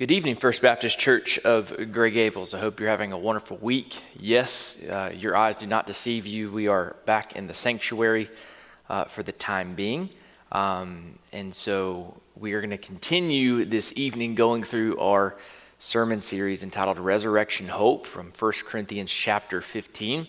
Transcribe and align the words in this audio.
Good 0.00 0.12
evening, 0.12 0.36
First 0.36 0.62
Baptist 0.62 0.98
Church 0.98 1.38
of 1.40 1.92
Grey 1.92 2.10
Gables. 2.10 2.54
I 2.54 2.58
hope 2.58 2.80
you're 2.80 2.88
having 2.88 3.12
a 3.12 3.18
wonderful 3.18 3.58
week. 3.58 4.02
Yes, 4.18 4.82
uh, 4.88 5.12
your 5.14 5.36
eyes 5.36 5.56
do 5.56 5.66
not 5.66 5.86
deceive 5.86 6.26
you. 6.26 6.50
We 6.50 6.68
are 6.68 6.96
back 7.04 7.36
in 7.36 7.48
the 7.48 7.52
sanctuary 7.52 8.30
uh, 8.88 9.04
for 9.04 9.22
the 9.22 9.32
time 9.32 9.74
being. 9.74 10.08
Um, 10.52 11.18
and 11.34 11.54
so 11.54 12.18
we 12.34 12.54
are 12.54 12.62
going 12.62 12.70
to 12.70 12.78
continue 12.78 13.66
this 13.66 13.92
evening 13.94 14.34
going 14.34 14.62
through 14.62 14.98
our 14.98 15.36
sermon 15.78 16.22
series 16.22 16.62
entitled 16.62 16.98
Resurrection 16.98 17.68
Hope 17.68 18.06
from 18.06 18.32
1 18.32 18.52
Corinthians 18.64 19.12
chapter 19.12 19.60
15. 19.60 20.26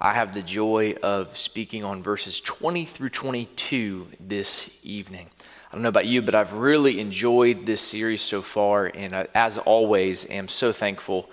I 0.00 0.14
have 0.14 0.32
the 0.32 0.42
joy 0.42 0.96
of 1.00 1.36
speaking 1.36 1.84
on 1.84 2.02
verses 2.02 2.40
20 2.40 2.84
through 2.86 3.10
22 3.10 4.08
this 4.18 4.76
evening. 4.82 5.28
I 5.72 5.74
don't 5.76 5.84
know 5.84 5.88
about 5.88 6.04
you, 6.04 6.20
but 6.20 6.34
I've 6.34 6.52
really 6.52 7.00
enjoyed 7.00 7.64
this 7.64 7.80
series 7.80 8.20
so 8.20 8.42
far, 8.42 8.92
and 8.94 9.14
I, 9.14 9.26
as 9.34 9.56
always, 9.56 10.26
am 10.26 10.46
so 10.46 10.70
thankful 10.70 11.30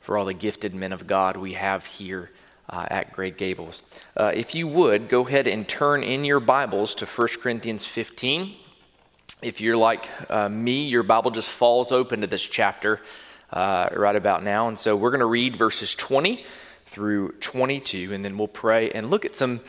for 0.00 0.16
all 0.16 0.24
the 0.24 0.32
gifted 0.32 0.74
men 0.74 0.94
of 0.94 1.06
God 1.06 1.36
we 1.36 1.52
have 1.52 1.84
here 1.84 2.30
uh, 2.70 2.86
at 2.90 3.12
Great 3.12 3.36
Gables. 3.36 3.82
Uh, 4.16 4.32
if 4.34 4.54
you 4.54 4.66
would, 4.66 5.10
go 5.10 5.26
ahead 5.26 5.46
and 5.46 5.68
turn 5.68 6.02
in 6.02 6.24
your 6.24 6.40
Bibles 6.40 6.94
to 6.94 7.04
1 7.04 7.28
Corinthians 7.42 7.84
15. 7.84 8.54
If 9.42 9.60
you're 9.60 9.76
like 9.76 10.08
uh, 10.30 10.48
me, 10.48 10.86
your 10.86 11.02
Bible 11.02 11.30
just 11.30 11.50
falls 11.50 11.92
open 11.92 12.22
to 12.22 12.26
this 12.26 12.48
chapter 12.48 12.98
uh, 13.52 13.90
right 13.94 14.16
about 14.16 14.42
now. 14.42 14.68
And 14.68 14.78
so 14.78 14.96
we're 14.96 15.10
going 15.10 15.20
to 15.20 15.26
read 15.26 15.54
verses 15.54 15.94
20 15.94 16.46
through 16.86 17.32
22, 17.40 18.14
and 18.14 18.24
then 18.24 18.38
we'll 18.38 18.48
pray 18.48 18.90
and 18.90 19.10
look 19.10 19.26
at 19.26 19.36
some 19.36 19.60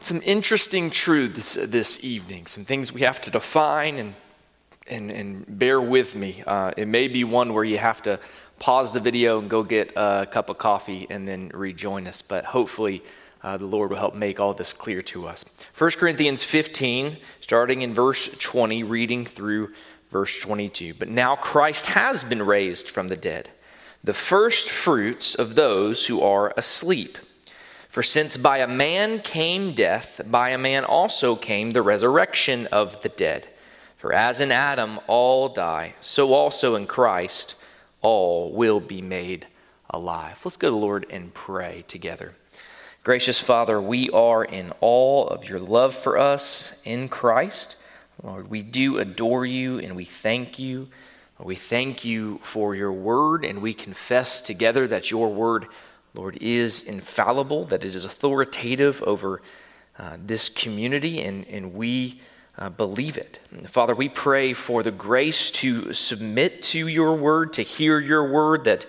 some 0.00 0.20
interesting 0.24 0.90
truths 0.90 1.54
this 1.54 2.02
evening, 2.04 2.46
some 2.46 2.64
things 2.64 2.92
we 2.92 3.00
have 3.02 3.20
to 3.22 3.30
define 3.30 3.96
and, 3.96 4.14
and, 4.86 5.10
and 5.10 5.58
bear 5.58 5.80
with 5.80 6.14
me. 6.14 6.42
Uh, 6.46 6.72
it 6.76 6.88
may 6.88 7.08
be 7.08 7.24
one 7.24 7.54
where 7.54 7.64
you 7.64 7.78
have 7.78 8.02
to 8.02 8.20
pause 8.58 8.92
the 8.92 9.00
video 9.00 9.38
and 9.38 9.48
go 9.48 9.62
get 9.62 9.92
a 9.96 10.26
cup 10.30 10.50
of 10.50 10.58
coffee 10.58 11.06
and 11.10 11.26
then 11.26 11.50
rejoin 11.54 12.06
us, 12.06 12.22
but 12.22 12.44
hopefully 12.44 13.02
uh, 13.42 13.58
the 13.58 13.66
Lord 13.66 13.90
will 13.90 13.98
help 13.98 14.14
make 14.14 14.40
all 14.40 14.54
this 14.54 14.72
clear 14.72 15.02
to 15.02 15.26
us. 15.26 15.44
1 15.76 15.90
Corinthians 15.92 16.42
15, 16.42 17.18
starting 17.40 17.82
in 17.82 17.92
verse 17.92 18.28
20, 18.38 18.82
reading 18.84 19.26
through 19.26 19.72
verse 20.10 20.40
22. 20.40 20.94
But 20.94 21.08
now 21.08 21.36
Christ 21.36 21.86
has 21.86 22.24
been 22.24 22.42
raised 22.42 22.88
from 22.88 23.08
the 23.08 23.16
dead, 23.16 23.50
the 24.02 24.14
first 24.14 24.70
fruits 24.70 25.34
of 25.34 25.56
those 25.56 26.06
who 26.06 26.22
are 26.22 26.54
asleep. 26.56 27.18
For 27.94 28.02
since 28.02 28.36
by 28.36 28.58
a 28.58 28.66
man 28.66 29.20
came 29.20 29.72
death, 29.72 30.20
by 30.26 30.48
a 30.48 30.58
man 30.58 30.82
also 30.84 31.36
came 31.36 31.70
the 31.70 31.80
resurrection 31.80 32.66
of 32.72 33.02
the 33.02 33.08
dead. 33.08 33.46
For 33.96 34.12
as 34.12 34.40
in 34.40 34.50
Adam 34.50 34.98
all 35.06 35.48
die, 35.48 35.94
so 36.00 36.34
also 36.34 36.74
in 36.74 36.88
Christ 36.88 37.54
all 38.02 38.50
will 38.50 38.80
be 38.80 39.00
made 39.00 39.46
alive. 39.88 40.40
Let's 40.44 40.56
go 40.56 40.70
to 40.70 40.72
the 40.72 40.76
Lord 40.76 41.06
and 41.08 41.32
pray 41.34 41.84
together. 41.86 42.34
Gracious 43.04 43.38
Father, 43.38 43.80
we 43.80 44.10
are 44.10 44.44
in 44.44 44.72
awe 44.80 45.28
of 45.28 45.48
your 45.48 45.60
love 45.60 45.94
for 45.94 46.18
us 46.18 46.74
in 46.82 47.08
Christ. 47.08 47.76
Lord, 48.20 48.50
we 48.50 48.62
do 48.62 48.98
adore 48.98 49.46
you 49.46 49.78
and 49.78 49.94
we 49.94 50.04
thank 50.04 50.58
you. 50.58 50.88
We 51.38 51.54
thank 51.54 52.04
you 52.04 52.40
for 52.42 52.74
your 52.74 52.92
word, 52.92 53.44
and 53.44 53.60
we 53.60 53.74
confess 53.74 54.40
together 54.40 54.86
that 54.86 55.10
your 55.12 55.32
word 55.32 55.66
Lord, 56.14 56.38
is 56.40 56.82
infallible, 56.82 57.64
that 57.64 57.84
it 57.84 57.94
is 57.94 58.04
authoritative 58.04 59.02
over 59.02 59.42
uh, 59.98 60.16
this 60.24 60.48
community, 60.48 61.20
and, 61.20 61.46
and 61.48 61.74
we 61.74 62.20
uh, 62.56 62.70
believe 62.70 63.16
it. 63.16 63.40
Father, 63.66 63.94
we 63.94 64.08
pray 64.08 64.52
for 64.52 64.82
the 64.82 64.92
grace 64.92 65.50
to 65.50 65.92
submit 65.92 66.62
to 66.62 66.86
your 66.86 67.14
word, 67.14 67.52
to 67.54 67.62
hear 67.62 67.98
your 67.98 68.30
word, 68.30 68.64
that, 68.64 68.86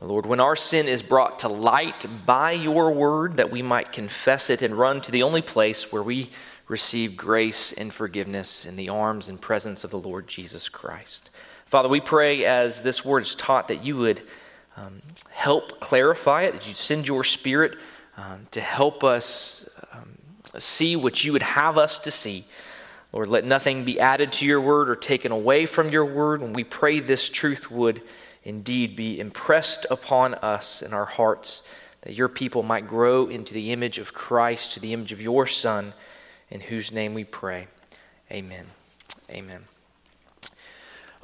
uh, 0.00 0.06
Lord, 0.06 0.26
when 0.26 0.40
our 0.40 0.56
sin 0.56 0.88
is 0.88 1.02
brought 1.02 1.38
to 1.40 1.48
light 1.48 2.06
by 2.26 2.50
your 2.50 2.92
word, 2.92 3.34
that 3.34 3.52
we 3.52 3.62
might 3.62 3.92
confess 3.92 4.50
it 4.50 4.62
and 4.62 4.74
run 4.74 5.00
to 5.02 5.12
the 5.12 5.22
only 5.22 5.42
place 5.42 5.92
where 5.92 6.02
we 6.02 6.30
receive 6.66 7.16
grace 7.16 7.72
and 7.72 7.92
forgiveness 7.92 8.64
in 8.64 8.74
the 8.74 8.88
arms 8.88 9.28
and 9.28 9.40
presence 9.40 9.84
of 9.84 9.90
the 9.90 9.98
Lord 9.98 10.26
Jesus 10.26 10.68
Christ. 10.68 11.30
Father, 11.66 11.88
we 11.88 12.00
pray 12.00 12.44
as 12.44 12.82
this 12.82 13.04
word 13.04 13.22
is 13.22 13.34
taught 13.34 13.68
that 13.68 13.84
you 13.84 13.96
would 13.96 14.22
um, 14.76 15.02
help 15.30 15.80
clarify 15.80 16.42
it, 16.42 16.54
that 16.54 16.68
you 16.68 16.74
send 16.74 17.06
your 17.06 17.24
spirit 17.24 17.76
um, 18.16 18.46
to 18.50 18.60
help 18.60 19.04
us 19.04 19.68
um, 19.92 20.18
see 20.58 20.96
what 20.96 21.24
you 21.24 21.32
would 21.32 21.42
have 21.42 21.78
us 21.78 21.98
to 22.00 22.10
see. 22.10 22.44
Lord, 23.12 23.28
let 23.28 23.44
nothing 23.44 23.84
be 23.84 24.00
added 24.00 24.32
to 24.34 24.46
your 24.46 24.60
word 24.60 24.90
or 24.90 24.96
taken 24.96 25.30
away 25.30 25.66
from 25.66 25.88
your 25.90 26.04
word. 26.04 26.40
And 26.40 26.54
we 26.54 26.64
pray 26.64 26.98
this 26.98 27.28
truth 27.28 27.70
would 27.70 28.02
indeed 28.42 28.96
be 28.96 29.20
impressed 29.20 29.86
upon 29.90 30.34
us 30.34 30.82
in 30.82 30.92
our 30.92 31.04
hearts, 31.04 31.62
that 32.02 32.14
your 32.14 32.28
people 32.28 32.62
might 32.62 32.88
grow 32.88 33.26
into 33.28 33.54
the 33.54 33.72
image 33.72 33.98
of 33.98 34.12
Christ, 34.12 34.72
to 34.72 34.80
the 34.80 34.92
image 34.92 35.12
of 35.12 35.22
your 35.22 35.46
Son, 35.46 35.94
in 36.50 36.60
whose 36.60 36.92
name 36.92 37.14
we 37.14 37.24
pray. 37.24 37.68
Amen. 38.30 38.66
Amen. 39.30 39.64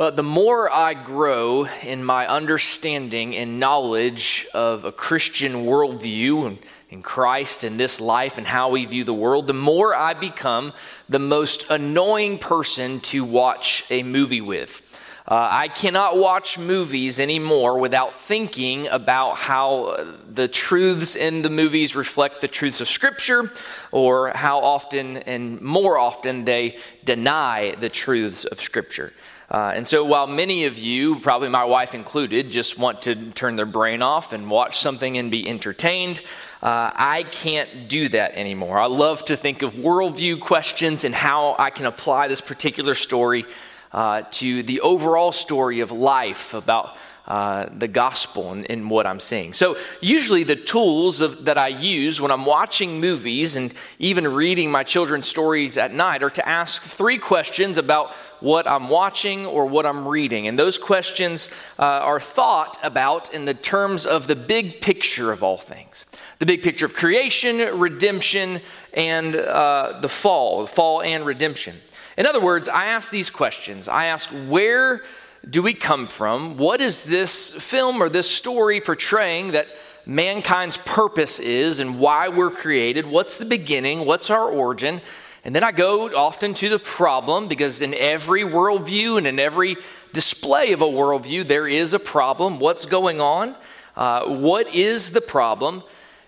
Well, 0.00 0.12
the 0.12 0.22
more 0.22 0.72
I 0.72 0.94
grow 0.94 1.66
in 1.82 2.02
my 2.02 2.26
understanding 2.26 3.36
and 3.36 3.60
knowledge 3.60 4.46
of 4.54 4.86
a 4.86 4.92
Christian 4.92 5.66
worldview 5.66 6.46
and 6.46 6.58
in 6.88 7.02
Christ 7.02 7.64
and 7.64 7.78
this 7.78 8.00
life 8.00 8.38
and 8.38 8.46
how 8.46 8.70
we 8.70 8.86
view 8.86 9.04
the 9.04 9.12
world, 9.12 9.46
the 9.46 9.52
more 9.52 9.94
I 9.94 10.14
become 10.14 10.72
the 11.10 11.18
most 11.18 11.68
annoying 11.68 12.38
person 12.38 13.00
to 13.00 13.26
watch 13.26 13.84
a 13.90 14.02
movie 14.02 14.40
with. 14.40 14.80
Uh, 15.28 15.48
I 15.52 15.68
cannot 15.68 16.16
watch 16.16 16.58
movies 16.58 17.20
anymore 17.20 17.78
without 17.78 18.14
thinking 18.14 18.88
about 18.88 19.36
how 19.36 20.02
the 20.26 20.48
truths 20.48 21.14
in 21.14 21.42
the 21.42 21.50
movies 21.50 21.94
reflect 21.94 22.40
the 22.40 22.48
truths 22.48 22.80
of 22.80 22.88
Scripture, 22.88 23.52
or 23.92 24.30
how 24.30 24.60
often 24.60 25.18
and 25.18 25.60
more 25.60 25.98
often 25.98 26.46
they 26.46 26.78
deny 27.04 27.74
the 27.78 27.90
truths 27.90 28.46
of 28.46 28.62
Scripture. 28.62 29.12
Uh, 29.50 29.72
and 29.74 29.88
so, 29.88 30.04
while 30.04 30.28
many 30.28 30.66
of 30.66 30.78
you, 30.78 31.18
probably 31.18 31.48
my 31.48 31.64
wife 31.64 31.92
included, 31.92 32.50
just 32.50 32.78
want 32.78 33.02
to 33.02 33.32
turn 33.32 33.56
their 33.56 33.66
brain 33.66 34.00
off 34.00 34.32
and 34.32 34.48
watch 34.48 34.78
something 34.78 35.18
and 35.18 35.28
be 35.28 35.48
entertained, 35.48 36.20
uh, 36.62 36.90
I 36.94 37.24
can't 37.32 37.88
do 37.88 38.08
that 38.10 38.34
anymore. 38.34 38.78
I 38.78 38.86
love 38.86 39.24
to 39.24 39.36
think 39.36 39.62
of 39.62 39.74
worldview 39.74 40.40
questions 40.40 41.04
and 41.04 41.12
how 41.12 41.56
I 41.58 41.70
can 41.70 41.86
apply 41.86 42.28
this 42.28 42.40
particular 42.40 42.94
story 42.94 43.44
uh, 43.92 44.22
to 44.30 44.62
the 44.62 44.80
overall 44.80 45.32
story 45.32 45.80
of 45.80 45.90
life 45.90 46.54
about 46.54 46.96
uh, 47.30 47.68
the 47.76 47.86
gospel 47.86 48.50
and, 48.50 48.68
and, 48.68 48.90
what 48.90 49.06
I'm 49.06 49.20
seeing. 49.20 49.52
So, 49.52 49.76
usually, 50.00 50.42
the 50.42 50.56
tools 50.56 51.20
of, 51.20 51.44
that 51.44 51.56
I 51.56 51.68
use 51.68 52.20
when 52.20 52.32
I'm 52.32 52.44
watching 52.44 52.98
movies 53.00 53.54
and 53.54 53.72
even 54.00 54.26
reading 54.26 54.68
my 54.68 54.82
children's 54.82 55.28
stories 55.28 55.78
at 55.78 55.94
night 55.94 56.24
are 56.24 56.30
to 56.30 56.48
ask 56.48 56.82
three 56.82 57.18
questions 57.18 57.78
about 57.78 58.14
what 58.40 58.68
I'm 58.68 58.88
watching 58.88 59.46
or 59.46 59.66
what 59.66 59.86
I'm 59.86 60.08
reading. 60.08 60.48
And 60.48 60.58
those 60.58 60.76
questions 60.76 61.50
uh, 61.78 61.84
are 61.84 62.18
thought 62.18 62.78
about 62.82 63.32
in 63.32 63.44
the 63.44 63.54
terms 63.54 64.06
of 64.06 64.26
the 64.26 64.34
big 64.34 64.80
picture 64.80 65.30
of 65.30 65.44
all 65.44 65.58
things 65.58 66.06
the 66.40 66.46
big 66.46 66.62
picture 66.62 66.86
of 66.86 66.94
creation, 66.94 67.78
redemption, 67.78 68.60
and 68.94 69.36
uh, 69.36 69.98
the 70.00 70.08
fall, 70.08 70.62
the 70.62 70.66
fall 70.66 71.02
and 71.02 71.24
redemption. 71.24 71.76
In 72.20 72.26
other 72.26 72.38
words, 72.38 72.68
I 72.68 72.84
ask 72.84 73.10
these 73.10 73.30
questions. 73.30 73.88
I 73.88 74.04
ask, 74.04 74.28
where 74.46 75.02
do 75.48 75.62
we 75.62 75.72
come 75.72 76.06
from? 76.06 76.58
What 76.58 76.82
is 76.82 77.02
this 77.02 77.50
film 77.52 78.02
or 78.02 78.10
this 78.10 78.30
story 78.30 78.78
portraying 78.82 79.52
that 79.52 79.68
mankind's 80.04 80.76
purpose 80.76 81.40
is 81.40 81.80
and 81.80 81.98
why 81.98 82.28
we're 82.28 82.50
created? 82.50 83.06
What's 83.06 83.38
the 83.38 83.46
beginning? 83.46 84.04
What's 84.04 84.28
our 84.28 84.46
origin? 84.46 85.00
And 85.46 85.54
then 85.54 85.64
I 85.64 85.72
go 85.72 86.14
often 86.14 86.52
to 86.52 86.68
the 86.68 86.78
problem 86.78 87.48
because 87.48 87.80
in 87.80 87.94
every 87.94 88.42
worldview 88.42 89.16
and 89.16 89.26
in 89.26 89.38
every 89.38 89.78
display 90.12 90.72
of 90.72 90.82
a 90.82 90.84
worldview, 90.84 91.48
there 91.48 91.66
is 91.66 91.94
a 91.94 91.98
problem. 91.98 92.58
What's 92.58 92.84
going 92.84 93.22
on? 93.22 93.56
Uh, 93.96 94.26
what 94.26 94.74
is 94.74 95.12
the 95.12 95.22
problem? 95.22 95.82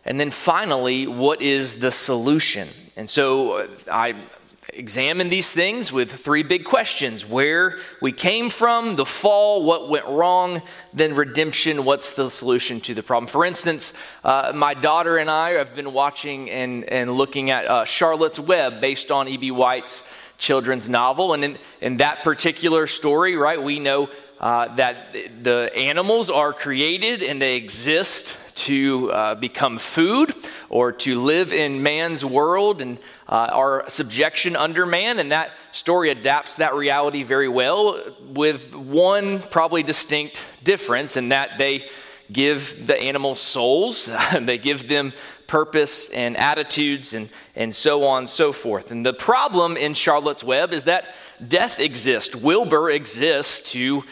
And 0.06 0.18
then 0.18 0.30
finally, 0.30 1.06
what 1.06 1.42
is 1.42 1.80
the 1.80 1.90
solution? 1.90 2.68
And 2.96 3.10
so 3.10 3.52
uh, 3.52 3.66
I 3.90 4.14
examine 4.74 5.28
these 5.28 5.52
things 5.52 5.92
with 5.92 6.10
three 6.10 6.42
big 6.42 6.64
questions 6.64 7.26
where 7.26 7.78
we 8.00 8.10
came 8.10 8.48
from, 8.48 8.96
the 8.96 9.04
fall, 9.04 9.64
what 9.64 9.90
went 9.90 10.06
wrong, 10.06 10.62
then 10.94 11.14
redemption, 11.14 11.84
what's 11.84 12.14
the 12.14 12.30
solution 12.30 12.80
to 12.80 12.94
the 12.94 13.02
problem. 13.02 13.28
For 13.28 13.44
instance, 13.44 13.92
uh, 14.24 14.52
my 14.54 14.72
daughter 14.72 15.18
and 15.18 15.30
I 15.30 15.50
have 15.52 15.76
been 15.76 15.92
watching 15.92 16.50
and, 16.50 16.84
and 16.84 17.12
looking 17.12 17.50
at 17.50 17.66
uh, 17.68 17.84
Charlotte's 17.84 18.40
Web 18.40 18.80
based 18.80 19.10
on 19.10 19.28
E.B. 19.28 19.50
White's 19.50 20.10
children's 20.38 20.88
novel. 20.88 21.34
And 21.34 21.44
in, 21.44 21.58
in 21.82 21.98
that 21.98 22.22
particular 22.22 22.86
story, 22.86 23.36
right, 23.36 23.62
we 23.62 23.78
know 23.78 24.08
uh, 24.42 24.74
that 24.74 25.14
the 25.44 25.70
animals 25.76 26.28
are 26.28 26.52
created 26.52 27.22
and 27.22 27.40
they 27.40 27.54
exist 27.54 28.56
to 28.56 29.10
uh, 29.12 29.34
become 29.36 29.78
food 29.78 30.34
or 30.68 30.90
to 30.90 31.20
live 31.20 31.52
in 31.52 31.80
man's 31.80 32.24
world 32.24 32.82
and 32.82 32.98
uh, 33.28 33.48
our 33.52 33.88
subjection 33.88 34.56
under 34.56 34.84
man. 34.84 35.20
And 35.20 35.30
that 35.30 35.52
story 35.70 36.10
adapts 36.10 36.56
that 36.56 36.74
reality 36.74 37.22
very 37.22 37.48
well, 37.48 37.96
with 38.20 38.74
one 38.74 39.40
probably 39.40 39.84
distinct 39.84 40.44
difference, 40.64 41.16
in 41.16 41.28
that 41.28 41.56
they 41.56 41.88
give 42.32 42.86
the 42.86 43.00
animals 43.00 43.40
souls, 43.40 44.10
they 44.40 44.58
give 44.58 44.88
them 44.88 45.12
purpose 45.46 46.08
and 46.10 46.36
attitudes 46.36 47.14
and, 47.14 47.28
and 47.54 47.72
so 47.72 48.04
on 48.04 48.20
and 48.20 48.28
so 48.28 48.52
forth. 48.52 48.90
And 48.90 49.06
the 49.06 49.14
problem 49.14 49.76
in 49.76 49.94
Charlotte's 49.94 50.42
Web 50.42 50.72
is 50.72 50.84
that 50.84 51.14
death 51.46 51.78
exists. 51.78 52.34
Wilbur 52.34 52.90
exists 52.90 53.70
to 53.72 54.02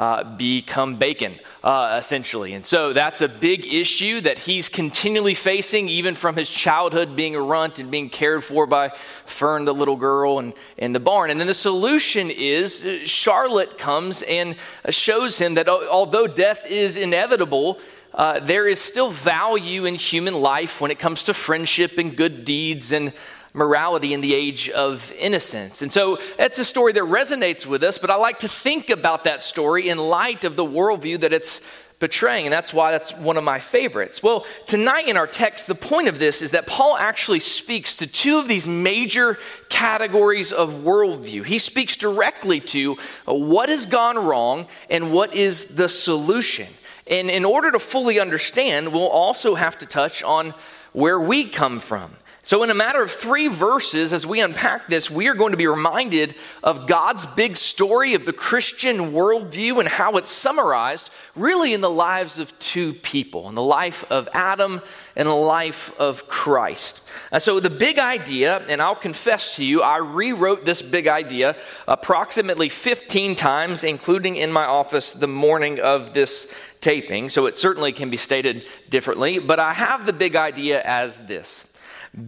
uh, 0.00 0.24
become 0.24 0.96
bacon, 0.96 1.38
uh, 1.62 1.96
essentially. 1.98 2.54
And 2.54 2.64
so 2.64 2.94
that's 2.94 3.20
a 3.20 3.28
big 3.28 3.70
issue 3.70 4.22
that 4.22 4.38
he's 4.38 4.70
continually 4.70 5.34
facing, 5.34 5.90
even 5.90 6.14
from 6.14 6.36
his 6.36 6.48
childhood 6.48 7.14
being 7.14 7.36
a 7.36 7.42
runt 7.42 7.78
and 7.78 7.90
being 7.90 8.08
cared 8.08 8.42
for 8.42 8.66
by 8.66 8.92
Fern, 9.26 9.66
the 9.66 9.74
little 9.74 9.96
girl, 9.96 10.38
and 10.38 10.54
in 10.78 10.94
the 10.94 11.00
barn. 11.00 11.28
And 11.28 11.38
then 11.38 11.48
the 11.48 11.52
solution 11.52 12.30
is 12.30 12.86
uh, 12.86 13.00
Charlotte 13.04 13.76
comes 13.76 14.22
and 14.22 14.56
shows 14.88 15.38
him 15.38 15.52
that 15.56 15.68
although 15.68 16.26
death 16.26 16.64
is 16.66 16.96
inevitable, 16.96 17.78
uh, 18.14 18.40
there 18.40 18.66
is 18.66 18.80
still 18.80 19.10
value 19.10 19.84
in 19.84 19.96
human 19.96 20.32
life 20.32 20.80
when 20.80 20.90
it 20.90 20.98
comes 20.98 21.24
to 21.24 21.34
friendship 21.34 21.98
and 21.98 22.16
good 22.16 22.46
deeds 22.46 22.92
and 22.92 23.12
morality 23.52 24.14
in 24.14 24.20
the 24.20 24.34
age 24.34 24.68
of 24.70 25.12
innocence. 25.18 25.82
And 25.82 25.92
so 25.92 26.18
that's 26.36 26.58
a 26.58 26.64
story 26.64 26.92
that 26.92 27.02
resonates 27.02 27.66
with 27.66 27.82
us, 27.82 27.98
but 27.98 28.10
I 28.10 28.16
like 28.16 28.40
to 28.40 28.48
think 28.48 28.90
about 28.90 29.24
that 29.24 29.42
story 29.42 29.88
in 29.88 29.98
light 29.98 30.44
of 30.44 30.56
the 30.56 30.64
worldview 30.64 31.20
that 31.20 31.32
it's 31.32 31.60
portraying, 31.98 32.46
and 32.46 32.52
that's 32.52 32.72
why 32.72 32.90
that's 32.90 33.14
one 33.14 33.36
of 33.36 33.44
my 33.44 33.58
favorites. 33.58 34.22
Well, 34.22 34.46
tonight 34.66 35.06
in 35.06 35.18
our 35.18 35.26
text, 35.26 35.66
the 35.66 35.74
point 35.74 36.08
of 36.08 36.18
this 36.18 36.40
is 36.40 36.52
that 36.52 36.66
Paul 36.66 36.96
actually 36.96 37.40
speaks 37.40 37.96
to 37.96 38.06
two 38.06 38.38
of 38.38 38.48
these 38.48 38.66
major 38.66 39.38
categories 39.68 40.50
of 40.50 40.70
worldview. 40.70 41.44
He 41.44 41.58
speaks 41.58 41.96
directly 41.96 42.58
to 42.60 42.96
what 43.26 43.68
has 43.68 43.84
gone 43.84 44.16
wrong 44.16 44.66
and 44.88 45.12
what 45.12 45.34
is 45.34 45.76
the 45.76 45.90
solution. 45.90 46.68
And 47.06 47.30
in 47.30 47.44
order 47.44 47.70
to 47.70 47.78
fully 47.78 48.18
understand, 48.18 48.92
we'll 48.92 49.08
also 49.08 49.54
have 49.54 49.76
to 49.78 49.86
touch 49.86 50.22
on 50.22 50.54
where 50.92 51.20
we 51.20 51.44
come 51.44 51.80
from. 51.80 52.16
So, 52.42 52.62
in 52.62 52.70
a 52.70 52.74
matter 52.74 53.02
of 53.02 53.10
three 53.10 53.48
verses, 53.48 54.14
as 54.14 54.26
we 54.26 54.40
unpack 54.40 54.88
this, 54.88 55.10
we 55.10 55.28
are 55.28 55.34
going 55.34 55.50
to 55.50 55.58
be 55.58 55.66
reminded 55.66 56.34
of 56.62 56.86
God's 56.86 57.26
big 57.26 57.54
story 57.54 58.14
of 58.14 58.24
the 58.24 58.32
Christian 58.32 59.12
worldview 59.12 59.78
and 59.78 59.86
how 59.86 60.12
it's 60.12 60.30
summarized 60.30 61.10
really 61.36 61.74
in 61.74 61.82
the 61.82 61.90
lives 61.90 62.38
of 62.38 62.58
two 62.58 62.94
people 62.94 63.50
in 63.50 63.54
the 63.54 63.62
life 63.62 64.10
of 64.10 64.26
Adam 64.32 64.80
and 65.16 65.28
the 65.28 65.34
life 65.34 65.94
of 66.00 66.28
Christ. 66.28 67.06
And 67.30 67.42
so, 67.42 67.60
the 67.60 67.68
big 67.68 67.98
idea, 67.98 68.64
and 68.70 68.80
I'll 68.80 68.94
confess 68.94 69.56
to 69.56 69.64
you, 69.64 69.82
I 69.82 69.98
rewrote 69.98 70.64
this 70.64 70.80
big 70.80 71.08
idea 71.08 71.56
approximately 71.86 72.70
15 72.70 73.36
times, 73.36 73.84
including 73.84 74.36
in 74.36 74.50
my 74.50 74.64
office 74.64 75.12
the 75.12 75.28
morning 75.28 75.78
of 75.78 76.14
this 76.14 76.50
taping. 76.80 77.28
So, 77.28 77.44
it 77.44 77.58
certainly 77.58 77.92
can 77.92 78.08
be 78.08 78.16
stated 78.16 78.66
differently, 78.88 79.38
but 79.38 79.60
I 79.60 79.74
have 79.74 80.06
the 80.06 80.14
big 80.14 80.36
idea 80.36 80.80
as 80.86 81.18
this. 81.26 81.69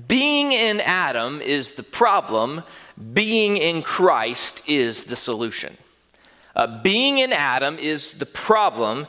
Being 0.07 0.53
in 0.53 0.81
Adam 0.81 1.41
is 1.41 1.73
the 1.73 1.83
problem, 1.83 2.63
being 3.13 3.57
in 3.57 3.83
Christ 3.83 4.69
is 4.69 5.05
the 5.05 5.17
solution. 5.17 5.77
Uh, 6.55 6.83
being 6.83 7.19
in 7.19 7.33
Adam 7.33 7.79
is 7.79 8.13
the 8.13 8.27
problem, 8.27 9.07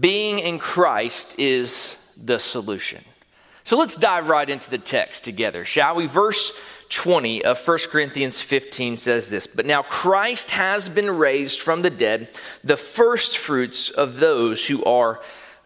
being 0.00 0.38
in 0.38 0.58
Christ 0.58 1.38
is 1.38 1.96
the 2.22 2.38
solution. 2.38 3.04
So 3.64 3.78
let's 3.78 3.96
dive 3.96 4.28
right 4.28 4.48
into 4.48 4.68
the 4.68 4.78
text 4.78 5.24
together, 5.24 5.64
shall 5.64 5.94
we? 5.94 6.06
Verse 6.06 6.52
20 6.90 7.44
of 7.44 7.66
1 7.66 7.78
Corinthians 7.90 8.40
15 8.42 8.96
says 8.96 9.30
this 9.30 9.46
But 9.46 9.64
now 9.64 9.82
Christ 9.82 10.50
has 10.50 10.88
been 10.88 11.10
raised 11.18 11.60
from 11.60 11.82
the 11.82 11.90
dead, 11.90 12.28
the 12.64 12.76
first 12.76 13.38
fruits 13.38 13.88
of 13.88 14.18
those 14.18 14.66
who 14.66 14.84
are 14.84 15.20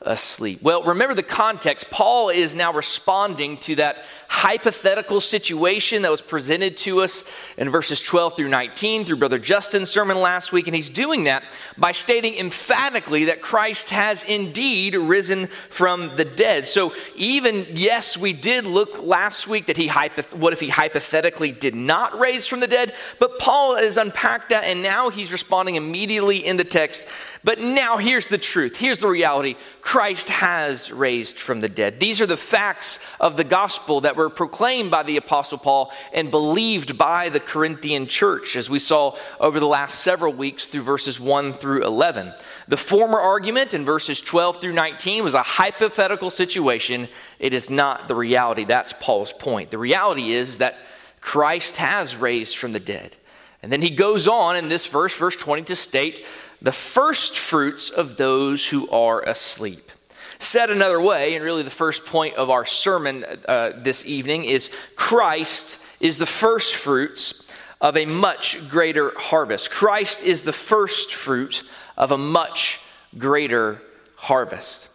asleep. 0.04 0.62
Well, 0.62 0.82
remember 0.82 1.14
the 1.14 1.22
context. 1.22 1.90
Paul 1.90 2.28
is 2.28 2.54
now 2.54 2.72
responding 2.72 3.56
to 3.58 3.76
that 3.76 4.04
hypothetical 4.28 5.20
situation 5.20 6.02
that 6.02 6.10
was 6.10 6.20
presented 6.20 6.76
to 6.76 7.00
us 7.00 7.24
in 7.56 7.70
verses 7.70 8.02
12 8.02 8.36
through 8.36 8.48
19 8.48 9.04
through 9.04 9.16
Brother 9.16 9.38
Justin's 9.38 9.90
sermon 9.90 10.18
last 10.18 10.52
week. 10.52 10.66
And 10.66 10.74
he's 10.74 10.90
doing 10.90 11.24
that 11.24 11.44
by 11.78 11.92
stating 11.92 12.34
emphatically 12.34 13.26
that 13.26 13.40
Christ 13.40 13.90
has 13.90 14.24
indeed 14.24 14.96
risen 14.96 15.46
from 15.70 16.16
the 16.16 16.24
dead. 16.24 16.66
So, 16.66 16.94
even, 17.14 17.66
yes, 17.74 18.18
we 18.18 18.32
did 18.32 18.66
look 18.66 19.02
last 19.02 19.46
week 19.46 19.66
that 19.66 19.76
he, 19.76 19.88
what 20.32 20.52
if 20.52 20.60
he 20.60 20.68
hypothetically 20.68 21.52
did 21.52 21.74
not 21.74 22.18
raise 22.18 22.46
from 22.46 22.60
the 22.60 22.66
dead? 22.66 22.92
But 23.18 23.38
Paul 23.38 23.76
has 23.76 23.96
unpacked 23.96 24.50
that 24.50 24.64
and 24.64 24.82
now 24.82 25.10
he's 25.10 25.32
responding 25.32 25.76
immediately 25.76 26.44
in 26.44 26.56
the 26.56 26.64
text. 26.64 27.08
But 27.44 27.60
now 27.60 27.98
here's 27.98 28.26
the 28.26 28.38
truth. 28.38 28.78
Here's 28.78 28.98
the 28.98 29.08
reality 29.08 29.56
Christ 29.82 30.30
has 30.30 30.90
raised 30.90 31.38
from 31.38 31.60
the 31.60 31.68
dead. 31.68 32.00
These 32.00 32.22
are 32.22 32.26
the 32.26 32.38
facts 32.38 32.98
of 33.20 33.36
the 33.36 33.44
gospel 33.44 34.00
that 34.00 34.16
were 34.16 34.30
proclaimed 34.30 34.90
by 34.90 35.02
the 35.02 35.18
Apostle 35.18 35.58
Paul 35.58 35.92
and 36.14 36.30
believed 36.30 36.96
by 36.96 37.28
the 37.28 37.40
Corinthian 37.40 38.06
church, 38.06 38.56
as 38.56 38.70
we 38.70 38.78
saw 38.78 39.14
over 39.38 39.60
the 39.60 39.66
last 39.66 40.00
several 40.00 40.32
weeks 40.32 40.68
through 40.68 40.82
verses 40.82 41.20
1 41.20 41.52
through 41.52 41.84
11. 41.84 42.32
The 42.66 42.78
former 42.78 43.20
argument 43.20 43.74
in 43.74 43.84
verses 43.84 44.22
12 44.22 44.62
through 44.62 44.72
19 44.72 45.22
was 45.22 45.34
a 45.34 45.42
hypothetical 45.42 46.30
situation. 46.30 47.08
It 47.38 47.52
is 47.52 47.68
not 47.68 48.08
the 48.08 48.14
reality. 48.14 48.64
That's 48.64 48.94
Paul's 48.94 49.34
point. 49.34 49.70
The 49.70 49.78
reality 49.78 50.32
is 50.32 50.58
that 50.58 50.78
Christ 51.20 51.76
has 51.76 52.16
raised 52.16 52.56
from 52.56 52.72
the 52.72 52.80
dead. 52.80 53.16
And 53.64 53.72
then 53.72 53.80
he 53.80 53.88
goes 53.88 54.28
on 54.28 54.56
in 54.56 54.68
this 54.68 54.86
verse, 54.86 55.14
verse 55.14 55.36
20, 55.36 55.62
to 55.62 55.76
state 55.76 56.22
the 56.64 56.72
first 56.72 57.38
fruits 57.38 57.90
of 57.90 58.16
those 58.16 58.66
who 58.66 58.88
are 58.88 59.20
asleep. 59.20 59.92
Said 60.38 60.70
another 60.70 60.98
way, 60.98 61.34
and 61.34 61.44
really 61.44 61.62
the 61.62 61.68
first 61.68 62.06
point 62.06 62.36
of 62.36 62.48
our 62.48 62.64
sermon 62.64 63.24
uh, 63.46 63.72
this 63.76 64.06
evening 64.06 64.44
is 64.44 64.70
Christ 64.96 65.78
is 66.00 66.16
the 66.16 66.26
first 66.26 66.74
fruits 66.74 67.52
of 67.82 67.98
a 67.98 68.06
much 68.06 68.66
greater 68.70 69.12
harvest. 69.14 69.70
Christ 69.70 70.22
is 70.22 70.40
the 70.40 70.54
first 70.54 71.12
fruit 71.12 71.62
of 71.98 72.12
a 72.12 72.18
much 72.18 72.80
greater 73.18 73.82
harvest. 74.16 74.88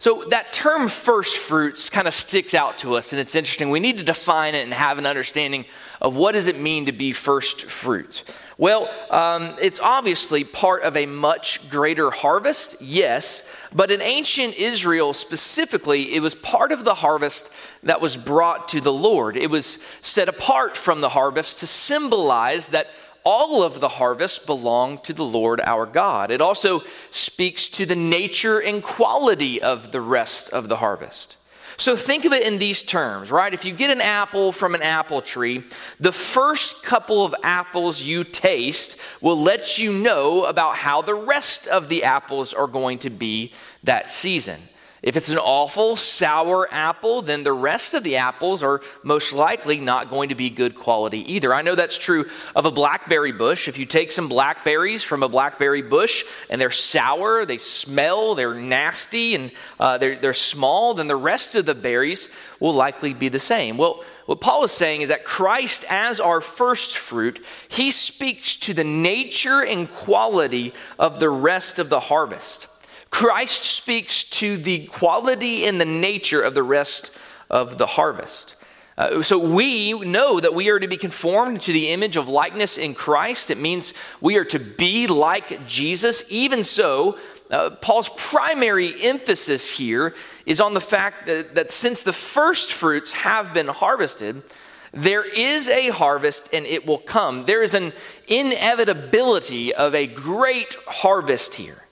So 0.00 0.22
that 0.30 0.52
term 0.52 0.86
first 0.86 1.38
fruits 1.38 1.90
kind 1.90 2.06
of 2.06 2.14
sticks 2.14 2.54
out 2.54 2.78
to 2.78 2.94
us 2.94 3.12
and 3.12 3.18
it's 3.20 3.34
interesting. 3.34 3.70
We 3.70 3.80
need 3.80 3.98
to 3.98 4.04
define 4.04 4.54
it 4.54 4.62
and 4.62 4.72
have 4.72 4.98
an 4.98 5.06
understanding 5.06 5.64
of 6.00 6.14
what 6.14 6.32
does 6.32 6.46
it 6.46 6.58
mean 6.58 6.86
to 6.86 6.92
be 6.92 7.10
first 7.10 7.64
fruit. 7.64 8.22
Well, 8.58 8.88
um, 9.10 9.56
it's 9.60 9.80
obviously 9.80 10.44
part 10.44 10.82
of 10.82 10.96
a 10.96 11.06
much 11.06 11.68
greater 11.68 12.10
harvest, 12.12 12.76
yes, 12.80 13.52
but 13.74 13.90
in 13.90 14.00
ancient 14.00 14.56
Israel 14.56 15.14
specifically, 15.14 16.14
it 16.14 16.20
was 16.20 16.34
part 16.34 16.70
of 16.70 16.84
the 16.84 16.94
harvest 16.94 17.52
that 17.82 18.00
was 18.00 18.16
brought 18.16 18.68
to 18.70 18.80
the 18.80 18.92
Lord. 18.92 19.36
It 19.36 19.50
was 19.50 19.78
set 20.00 20.28
apart 20.28 20.76
from 20.76 21.00
the 21.00 21.08
harvest 21.08 21.60
to 21.60 21.66
symbolize 21.66 22.68
that 22.68 22.88
all 23.28 23.62
of 23.62 23.78
the 23.78 23.90
harvest 23.90 24.46
belong 24.46 24.96
to 24.96 25.12
the 25.12 25.22
Lord 25.22 25.60
our 25.60 25.84
God. 25.84 26.30
It 26.30 26.40
also 26.40 26.82
speaks 27.10 27.68
to 27.68 27.84
the 27.84 27.94
nature 27.94 28.58
and 28.58 28.82
quality 28.82 29.60
of 29.60 29.92
the 29.92 30.00
rest 30.00 30.48
of 30.48 30.70
the 30.70 30.76
harvest. 30.76 31.36
So 31.76 31.94
think 31.94 32.24
of 32.24 32.32
it 32.32 32.46
in 32.46 32.58
these 32.58 32.82
terms, 32.82 33.30
right? 33.30 33.52
If 33.52 33.66
you 33.66 33.74
get 33.74 33.90
an 33.90 34.00
apple 34.00 34.50
from 34.50 34.74
an 34.74 34.80
apple 34.80 35.20
tree, 35.20 35.62
the 36.00 36.10
first 36.10 36.82
couple 36.82 37.22
of 37.22 37.34
apples 37.42 38.02
you 38.02 38.24
taste 38.24 38.98
will 39.20 39.36
let 39.36 39.78
you 39.78 39.92
know 39.92 40.44
about 40.44 40.76
how 40.76 41.02
the 41.02 41.14
rest 41.14 41.66
of 41.66 41.90
the 41.90 42.04
apples 42.04 42.54
are 42.54 42.66
going 42.66 42.98
to 43.00 43.10
be 43.10 43.52
that 43.84 44.10
season. 44.10 44.58
If 45.08 45.16
it's 45.16 45.30
an 45.30 45.38
awful 45.38 45.96
sour 45.96 46.68
apple, 46.70 47.22
then 47.22 47.42
the 47.42 47.54
rest 47.54 47.94
of 47.94 48.02
the 48.02 48.16
apples 48.16 48.62
are 48.62 48.82
most 49.02 49.32
likely 49.32 49.80
not 49.80 50.10
going 50.10 50.28
to 50.28 50.34
be 50.34 50.50
good 50.50 50.74
quality 50.74 51.32
either. 51.32 51.54
I 51.54 51.62
know 51.62 51.74
that's 51.74 51.96
true 51.96 52.26
of 52.54 52.66
a 52.66 52.70
blackberry 52.70 53.32
bush. 53.32 53.68
If 53.68 53.78
you 53.78 53.86
take 53.86 54.12
some 54.12 54.28
blackberries 54.28 55.02
from 55.02 55.22
a 55.22 55.28
blackberry 55.30 55.80
bush 55.80 56.24
and 56.50 56.60
they're 56.60 56.70
sour, 56.70 57.46
they 57.46 57.56
smell, 57.56 58.34
they're 58.34 58.52
nasty, 58.52 59.34
and 59.34 59.50
uh, 59.80 59.96
they're, 59.96 60.16
they're 60.16 60.34
small, 60.34 60.92
then 60.92 61.06
the 61.06 61.16
rest 61.16 61.54
of 61.54 61.64
the 61.64 61.74
berries 61.74 62.28
will 62.60 62.74
likely 62.74 63.14
be 63.14 63.30
the 63.30 63.38
same. 63.38 63.78
Well, 63.78 64.04
what 64.26 64.42
Paul 64.42 64.64
is 64.64 64.72
saying 64.72 65.00
is 65.00 65.08
that 65.08 65.24
Christ, 65.24 65.86
as 65.88 66.20
our 66.20 66.42
first 66.42 66.98
fruit, 66.98 67.42
he 67.68 67.90
speaks 67.92 68.56
to 68.56 68.74
the 68.74 68.84
nature 68.84 69.64
and 69.64 69.90
quality 69.90 70.74
of 70.98 71.18
the 71.18 71.30
rest 71.30 71.78
of 71.78 71.88
the 71.88 72.00
harvest. 72.00 72.68
Christ 73.10 73.64
speaks 73.64 74.24
to 74.24 74.56
the 74.56 74.86
quality 74.86 75.66
and 75.66 75.80
the 75.80 75.84
nature 75.84 76.42
of 76.42 76.54
the 76.54 76.62
rest 76.62 77.10
of 77.50 77.78
the 77.78 77.86
harvest. 77.86 78.54
Uh, 78.98 79.22
so 79.22 79.38
we 79.38 79.92
know 80.00 80.40
that 80.40 80.54
we 80.54 80.70
are 80.70 80.78
to 80.80 80.88
be 80.88 80.96
conformed 80.96 81.62
to 81.62 81.72
the 81.72 81.90
image 81.90 82.16
of 82.16 82.28
likeness 82.28 82.76
in 82.76 82.94
Christ. 82.94 83.50
It 83.50 83.58
means 83.58 83.94
we 84.20 84.36
are 84.36 84.44
to 84.46 84.58
be 84.58 85.06
like 85.06 85.66
Jesus. 85.66 86.24
Even 86.30 86.64
so, 86.64 87.16
uh, 87.50 87.70
Paul's 87.70 88.08
primary 88.08 89.00
emphasis 89.00 89.70
here 89.70 90.14
is 90.46 90.60
on 90.60 90.74
the 90.74 90.80
fact 90.80 91.26
that, 91.26 91.54
that 91.54 91.70
since 91.70 92.02
the 92.02 92.12
first 92.12 92.72
fruits 92.72 93.12
have 93.12 93.54
been 93.54 93.68
harvested, 93.68 94.42
there 94.92 95.24
is 95.24 95.68
a 95.68 95.90
harvest 95.90 96.48
and 96.52 96.66
it 96.66 96.84
will 96.84 96.98
come. 96.98 97.44
There 97.44 97.62
is 97.62 97.74
an 97.74 97.92
inevitability 98.26 99.74
of 99.74 99.94
a 99.94 100.06
great 100.06 100.76
harvest 100.88 101.54
here. 101.54 101.84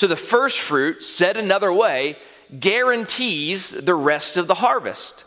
So 0.00 0.06
the 0.06 0.16
first 0.16 0.60
fruit, 0.60 1.04
said 1.04 1.36
another 1.36 1.70
way, 1.70 2.16
guarantees 2.58 3.70
the 3.72 3.94
rest 3.94 4.38
of 4.38 4.46
the 4.46 4.54
harvest. 4.54 5.26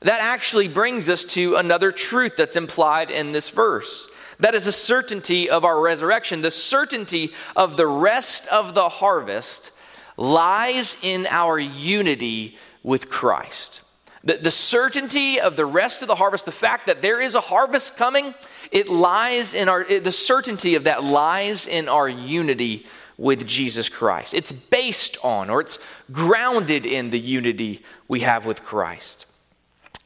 That 0.00 0.22
actually 0.22 0.66
brings 0.66 1.10
us 1.10 1.26
to 1.26 1.56
another 1.56 1.92
truth 1.92 2.34
that's 2.34 2.56
implied 2.56 3.10
in 3.10 3.32
this 3.32 3.50
verse. 3.50 4.08
That 4.40 4.54
is 4.54 4.64
the 4.64 4.72
certainty 4.72 5.50
of 5.50 5.66
our 5.66 5.78
resurrection. 5.78 6.40
The 6.40 6.50
certainty 6.50 7.34
of 7.54 7.76
the 7.76 7.86
rest 7.86 8.48
of 8.48 8.74
the 8.74 8.88
harvest 8.88 9.72
lies 10.16 10.96
in 11.02 11.26
our 11.28 11.58
unity 11.58 12.56
with 12.82 13.10
Christ. 13.10 13.82
The, 14.24 14.38
the 14.38 14.50
certainty 14.50 15.38
of 15.38 15.56
the 15.56 15.66
rest 15.66 16.00
of 16.00 16.08
the 16.08 16.14
harvest, 16.14 16.46
the 16.46 16.50
fact 16.50 16.86
that 16.86 17.02
there 17.02 17.20
is 17.20 17.34
a 17.34 17.42
harvest 17.42 17.98
coming, 17.98 18.32
it 18.72 18.88
lies 18.88 19.52
in 19.52 19.68
our, 19.68 19.82
it, 19.82 20.02
the 20.02 20.10
certainty 20.10 20.76
of 20.76 20.84
that 20.84 21.04
lies 21.04 21.66
in 21.66 21.90
our 21.90 22.08
unity 22.08 22.86
with 23.16 23.46
Jesus 23.46 23.88
Christ. 23.88 24.34
It's 24.34 24.52
based 24.52 25.16
on, 25.22 25.50
or 25.50 25.60
it's 25.60 25.78
grounded 26.10 26.86
in 26.86 27.10
the 27.10 27.20
unity 27.20 27.82
we 28.08 28.20
have 28.20 28.46
with 28.46 28.64
Christ. 28.64 29.26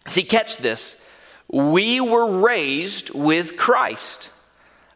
See, 0.06 0.22
catch 0.22 0.58
this. 0.58 1.04
We 1.50 2.00
were 2.00 2.40
raised 2.40 3.10
with 3.14 3.56
Christ. 3.56 4.30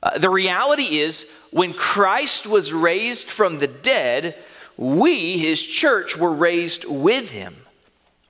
Uh, 0.02 0.19
the 0.19 0.31
reality 0.31 0.99
is, 0.99 1.26
when 1.50 1.73
Christ 1.73 2.47
was 2.47 2.73
raised 2.73 3.28
from 3.31 3.59
the 3.59 3.66
dead, 3.66 4.37
we, 4.76 5.38
his 5.38 5.64
church, 5.64 6.16
were 6.16 6.33
raised 6.33 6.85
with 6.87 7.31
him. 7.31 7.57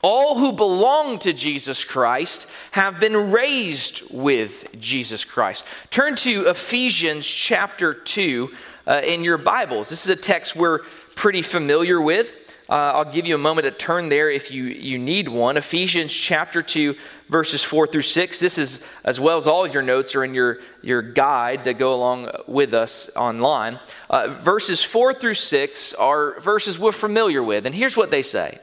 All 0.03 0.39
who 0.39 0.53
belong 0.53 1.21
to 1.21 1.33
Jesus 1.33 1.85
Christ 1.85 2.51
have 2.73 2.99
been 2.99 3.31
raised 3.31 4.03
with 4.13 4.69
Jesus 4.81 5.25
Christ. 5.25 5.65
Turn 5.91 6.17
to 6.17 6.49
Ephesians 6.49 7.25
chapter 7.25 7.95
2 7.95 8.53
uh, 8.87 9.01
in 9.05 9.25
your 9.25 9.39
Bibles. 9.39 9.89
This 9.89 10.05
is 10.05 10.11
a 10.11 10.21
text 10.21 10.57
we're 10.57 10.81
pretty 11.15 11.43
familiar 11.43 12.01
with. 12.01 12.33
Uh, 12.69 12.93
I'll 12.95 13.13
give 13.13 13.27
you 13.27 13.35
a 13.35 13.39
moment 13.39 13.67
to 13.67 13.71
turn 13.71 14.09
there 14.09 14.31
if 14.31 14.51
you, 14.51 14.65
you 14.65 14.99
need 14.99 15.29
one. 15.29 15.57
Ephesians 15.57 16.13
chapter 16.13 16.63
2, 16.63 16.97
verses 17.29 17.63
4 17.63 17.87
through 17.87 18.03
6. 18.03 18.41
This 18.41 18.57
is, 18.57 18.87
as 19.05 19.21
well 19.21 19.37
as 19.37 19.47
all 19.47 19.65
of 19.65 19.75
your 19.75 19.83
notes, 19.83 20.15
are 20.15 20.25
in 20.25 20.35
your, 20.35 20.59
your 20.81 21.03
guide 21.03 21.65
to 21.65 21.75
go 21.75 21.95
along 21.95 22.31
with 22.47 22.73
us 22.73 23.11
online. 23.15 23.79
Uh, 24.09 24.29
verses 24.29 24.83
4 24.83 25.13
through 25.13 25.35
6 25.35 25.95
are 25.95 26.41
verses 26.41 26.79
we're 26.79 26.93
familiar 26.93 27.43
with. 27.43 27.67
And 27.67 27.75
here's 27.75 27.97
what 27.97 28.11
they 28.11 28.23
say 28.23 28.59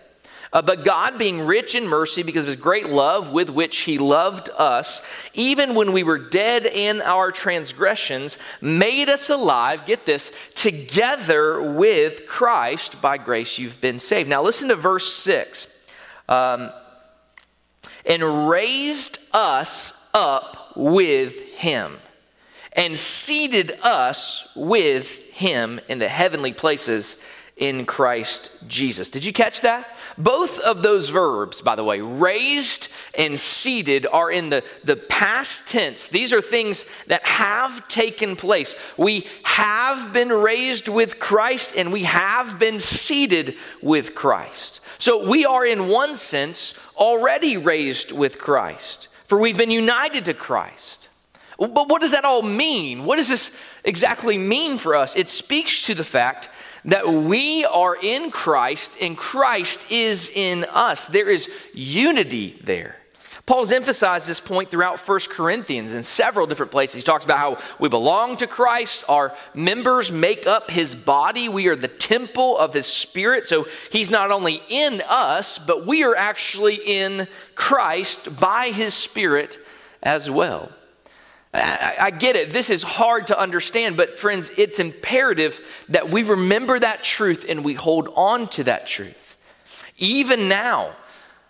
uh, 0.51 0.62
but 0.62 0.84
God, 0.84 1.20
being 1.20 1.46
rich 1.46 1.75
in 1.75 1.88
mercy 1.88 2.24
because 2.24 2.44
of 2.44 2.48
his 2.48 2.56
great 2.56 2.89
love 2.89 3.32
with 3.32 3.50
which 3.51 3.82
he 3.82 4.00
loved 4.00 4.50
us, 4.58 5.03
even 5.34 5.75
when 5.75 5.91
we 5.91 6.01
were 6.01 6.18
dead 6.18 6.65
in 6.65 7.01
our 7.01 7.32
transgressions, 7.32 8.39
made 8.60 9.10
us 9.10 9.29
alive, 9.29 9.86
get 9.86 10.08
this, 10.08 10.32
together 10.56 11.74
with 11.74 12.25
Christ. 12.25 13.00
By 13.00 13.18
grace 13.18 13.60
you've 13.60 13.79
been 13.79 14.00
saved. 14.00 14.27
Now 14.27 14.41
listen 14.41 14.70
to 14.70 14.75
verse 14.75 15.13
6. 15.13 15.75
Um, 16.27 16.72
and 18.06 18.50
raised 18.50 19.20
us 19.34 20.10
up 20.13 20.74
with 20.75 21.39
him 21.58 21.98
and 22.74 22.98
seated 22.98 23.72
us 23.84 24.51
with 24.56 25.20
him 25.32 25.79
in 25.89 26.00
the 26.00 26.08
heavenly 26.08 26.53
places 26.53 27.18
in 27.60 27.86
Christ 27.86 28.51
Jesus. 28.68 29.10
Did 29.10 29.25
you 29.25 29.34
catch 29.34 29.62
that? 29.62 29.98
Both 30.18 30.60
of 30.60 30.82
those 30.82 31.10
verbs, 31.10 31.62
by 31.62 31.75
the 31.75 31.84
way, 31.84 32.01
raised 32.01 32.88
and 33.18 33.38
seated, 33.38 34.08
are 34.12 34.32
in 34.32 34.50
the, 34.50 34.63
the 34.84 34.96
past 34.96 35.68
tense. 35.68 36.08
These 36.08 36.34
are 36.34 36.42
things 36.42 36.86
that 37.08 37.24
have 37.25 37.88
taken 37.88 38.36
place. 38.36 38.75
We 38.98 39.28
have 39.44 40.13
been 40.13 40.30
raised 40.30 40.88
with 40.88 41.20
Christ 41.20 41.75
and 41.78 41.92
we 41.92 42.04
have 42.04 42.58
been 42.58 42.80
seated 42.80 43.58
with 43.82 44.16
Christ. 44.16 44.80
So 44.98 45.30
we 45.30 45.46
are, 45.46 45.66
in 45.66 45.89
one 45.89 46.16
sense, 46.16 46.80
already 46.96 47.58
raised 47.58 48.12
with 48.12 48.39
Christ, 48.39 49.10
for 49.25 49.38
we've 49.39 49.58
been 49.58 49.72
united 49.72 50.25
to 50.25 50.34
Christ. 50.34 51.10
But 51.58 51.89
what 51.89 52.01
does 52.01 52.12
that 52.12 52.24
all 52.24 52.42
mean? 52.42 53.04
What 53.04 53.18
does 53.18 53.28
this 53.28 53.58
exactly 53.84 54.38
mean 54.38 54.78
for 54.78 54.96
us? 54.96 55.18
It 55.18 55.28
speaks 55.28 55.86
to 55.88 55.94
the 55.94 56.06
fact 56.06 56.50
that 56.86 57.08
we 57.08 57.66
are 57.66 57.98
in 58.02 58.32
Christ 58.32 58.98
and 59.02 59.18
Christ 59.18 59.92
is 59.92 60.32
in 60.34 60.66
us. 60.66 61.06
There 61.06 61.30
is 61.30 61.50
unity 61.74 62.60
there. 62.64 62.96
Paul's 63.50 63.72
emphasized 63.72 64.28
this 64.28 64.40
point 64.40 64.70
throughout 64.70 65.00
1 65.00 65.20
Corinthians 65.32 65.96
in 65.96 66.04
several 66.04 66.46
different 66.46 66.72
places. 66.72 66.98
He 66.98 67.02
talks 67.02 67.26
about 67.26 67.40
how 67.40 67.58
we 67.80 67.90
belong 67.90 68.38
to 68.38 68.46
Christ, 68.46 69.06
our 69.10 69.36
members 69.56 70.12
make 70.12 70.46
up 70.46 70.70
his 70.70 70.94
body, 70.94 71.50
we 71.50 71.68
are 71.68 71.76
the 71.76 71.88
temple 71.88 72.60
of 72.60 72.76
his 72.76 72.86
spirit. 72.86 73.48
So 73.48 73.66
he's 73.92 74.12
not 74.12 74.30
only 74.30 74.62
in 74.70 75.02
us, 75.10 75.58
but 75.58 75.88
we 75.88 76.04
are 76.04 76.16
actually 76.16 76.76
in 76.76 77.28
Christ 77.56 78.40
by 78.40 78.68
his 78.68 78.94
spirit 78.94 79.58
as 80.04 80.30
well. 80.30 80.72
I, 81.53 81.96
I, 82.01 82.12
get 82.12 82.36
it. 82.36 82.53
This 82.53 82.70
is 82.70 82.84
hard 82.84 83.27
to 83.27 83.39
understand, 83.39 83.98
but 83.98 84.20
friends, 84.20 84.51
it's 84.58 84.79
imperative 84.79 85.86
that 85.89 86.12
we 86.12 86.22
remember 86.22 86.77
that 86.77 87.03
truth 87.03 87.46
and 87.50 87.65
we 87.65 87.74
hold 87.74 88.10
on 88.15 88.48
to 88.50 88.63
that 88.65 88.86
truth. 88.86 89.36
Even 89.98 90.48
now, 90.48 90.96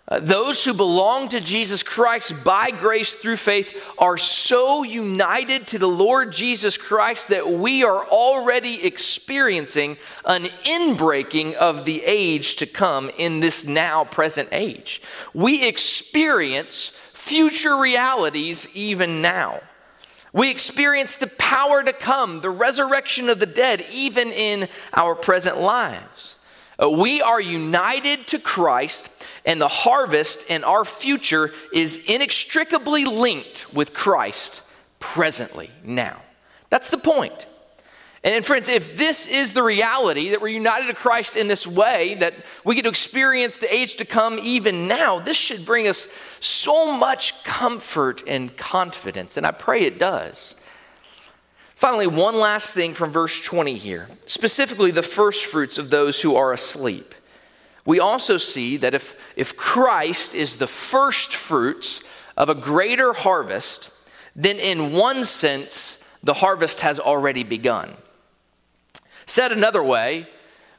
uh, 0.08 0.18
those 0.18 0.64
who 0.64 0.74
belong 0.74 1.28
to 1.28 1.40
Jesus 1.40 1.84
Christ 1.84 2.42
by 2.42 2.70
grace 2.70 3.14
through 3.14 3.36
faith 3.36 3.94
are 3.96 4.16
so 4.16 4.82
united 4.82 5.68
to 5.68 5.78
the 5.78 5.86
Lord 5.86 6.32
Jesus 6.32 6.76
Christ 6.76 7.28
that 7.28 7.48
we 7.48 7.84
are 7.84 8.04
already 8.06 8.84
experiencing 8.84 9.98
an 10.24 10.44
inbreaking 10.44 11.54
of 11.54 11.84
the 11.84 12.02
age 12.04 12.56
to 12.56 12.66
come 12.66 13.10
in 13.18 13.38
this 13.38 13.64
now 13.64 14.02
present 14.02 14.48
age. 14.50 15.00
We 15.32 15.64
experience 15.64 16.88
future 17.12 17.76
realities 17.76 18.68
even 18.74 19.22
now. 19.22 19.60
We 20.32 20.50
experience 20.50 21.16
the 21.16 21.26
power 21.26 21.82
to 21.82 21.92
come, 21.92 22.40
the 22.40 22.50
resurrection 22.50 23.28
of 23.28 23.40
the 23.40 23.46
dead, 23.46 23.84
even 23.92 24.28
in 24.28 24.68
our 24.94 25.14
present 25.14 25.58
lives. 25.58 26.36
Uh, 26.80 26.88
we 26.88 27.20
are 27.20 27.40
united 27.40 28.26
to 28.28 28.38
Christ, 28.38 29.26
and 29.44 29.60
the 29.60 29.68
harvest 29.68 30.46
and 30.48 30.64
our 30.64 30.84
future 30.84 31.52
is 31.72 32.08
inextricably 32.08 33.04
linked 33.04 33.72
with 33.74 33.92
Christ 33.92 34.62
presently, 34.98 35.70
now. 35.84 36.22
That's 36.70 36.90
the 36.90 36.98
point. 36.98 37.46
And 38.22 38.44
friends, 38.44 38.68
if 38.68 38.96
this 38.96 39.26
is 39.26 39.54
the 39.54 39.62
reality 39.62 40.30
that 40.30 40.42
we're 40.42 40.48
united 40.48 40.88
to 40.88 40.94
Christ 40.94 41.36
in 41.36 41.48
this 41.48 41.66
way, 41.66 42.16
that 42.16 42.34
we 42.64 42.74
get 42.74 42.82
to 42.82 42.90
experience 42.90 43.56
the 43.56 43.74
age 43.74 43.96
to 43.96 44.04
come 44.04 44.38
even 44.42 44.86
now, 44.86 45.20
this 45.20 45.38
should 45.38 45.64
bring 45.64 45.88
us 45.88 46.08
so 46.38 46.98
much 46.98 47.42
comfort 47.44 48.22
and 48.26 48.54
confidence. 48.58 49.38
And 49.38 49.46
I 49.46 49.52
pray 49.52 49.82
it 49.82 49.98
does. 49.98 50.54
Finally, 51.74 52.08
one 52.08 52.38
last 52.38 52.74
thing 52.74 52.92
from 52.92 53.10
verse 53.10 53.40
20 53.40 53.74
here, 53.74 54.06
specifically 54.26 54.90
the 54.90 55.02
first 55.02 55.46
fruits 55.46 55.78
of 55.78 55.88
those 55.88 56.20
who 56.20 56.36
are 56.36 56.52
asleep. 56.52 57.14
We 57.86 58.00
also 58.00 58.36
see 58.36 58.76
that 58.76 58.92
if, 58.92 59.16
if 59.34 59.56
Christ 59.56 60.34
is 60.34 60.56
the 60.56 60.66
first 60.66 61.34
fruits 61.34 62.04
of 62.36 62.50
a 62.50 62.54
greater 62.54 63.14
harvest, 63.14 63.90
then 64.36 64.58
in 64.58 64.92
one 64.92 65.24
sense, 65.24 66.06
the 66.22 66.34
harvest 66.34 66.80
has 66.80 67.00
already 67.00 67.44
begun. 67.44 67.96
Said 69.30 69.52
another 69.52 69.80
way, 69.80 70.26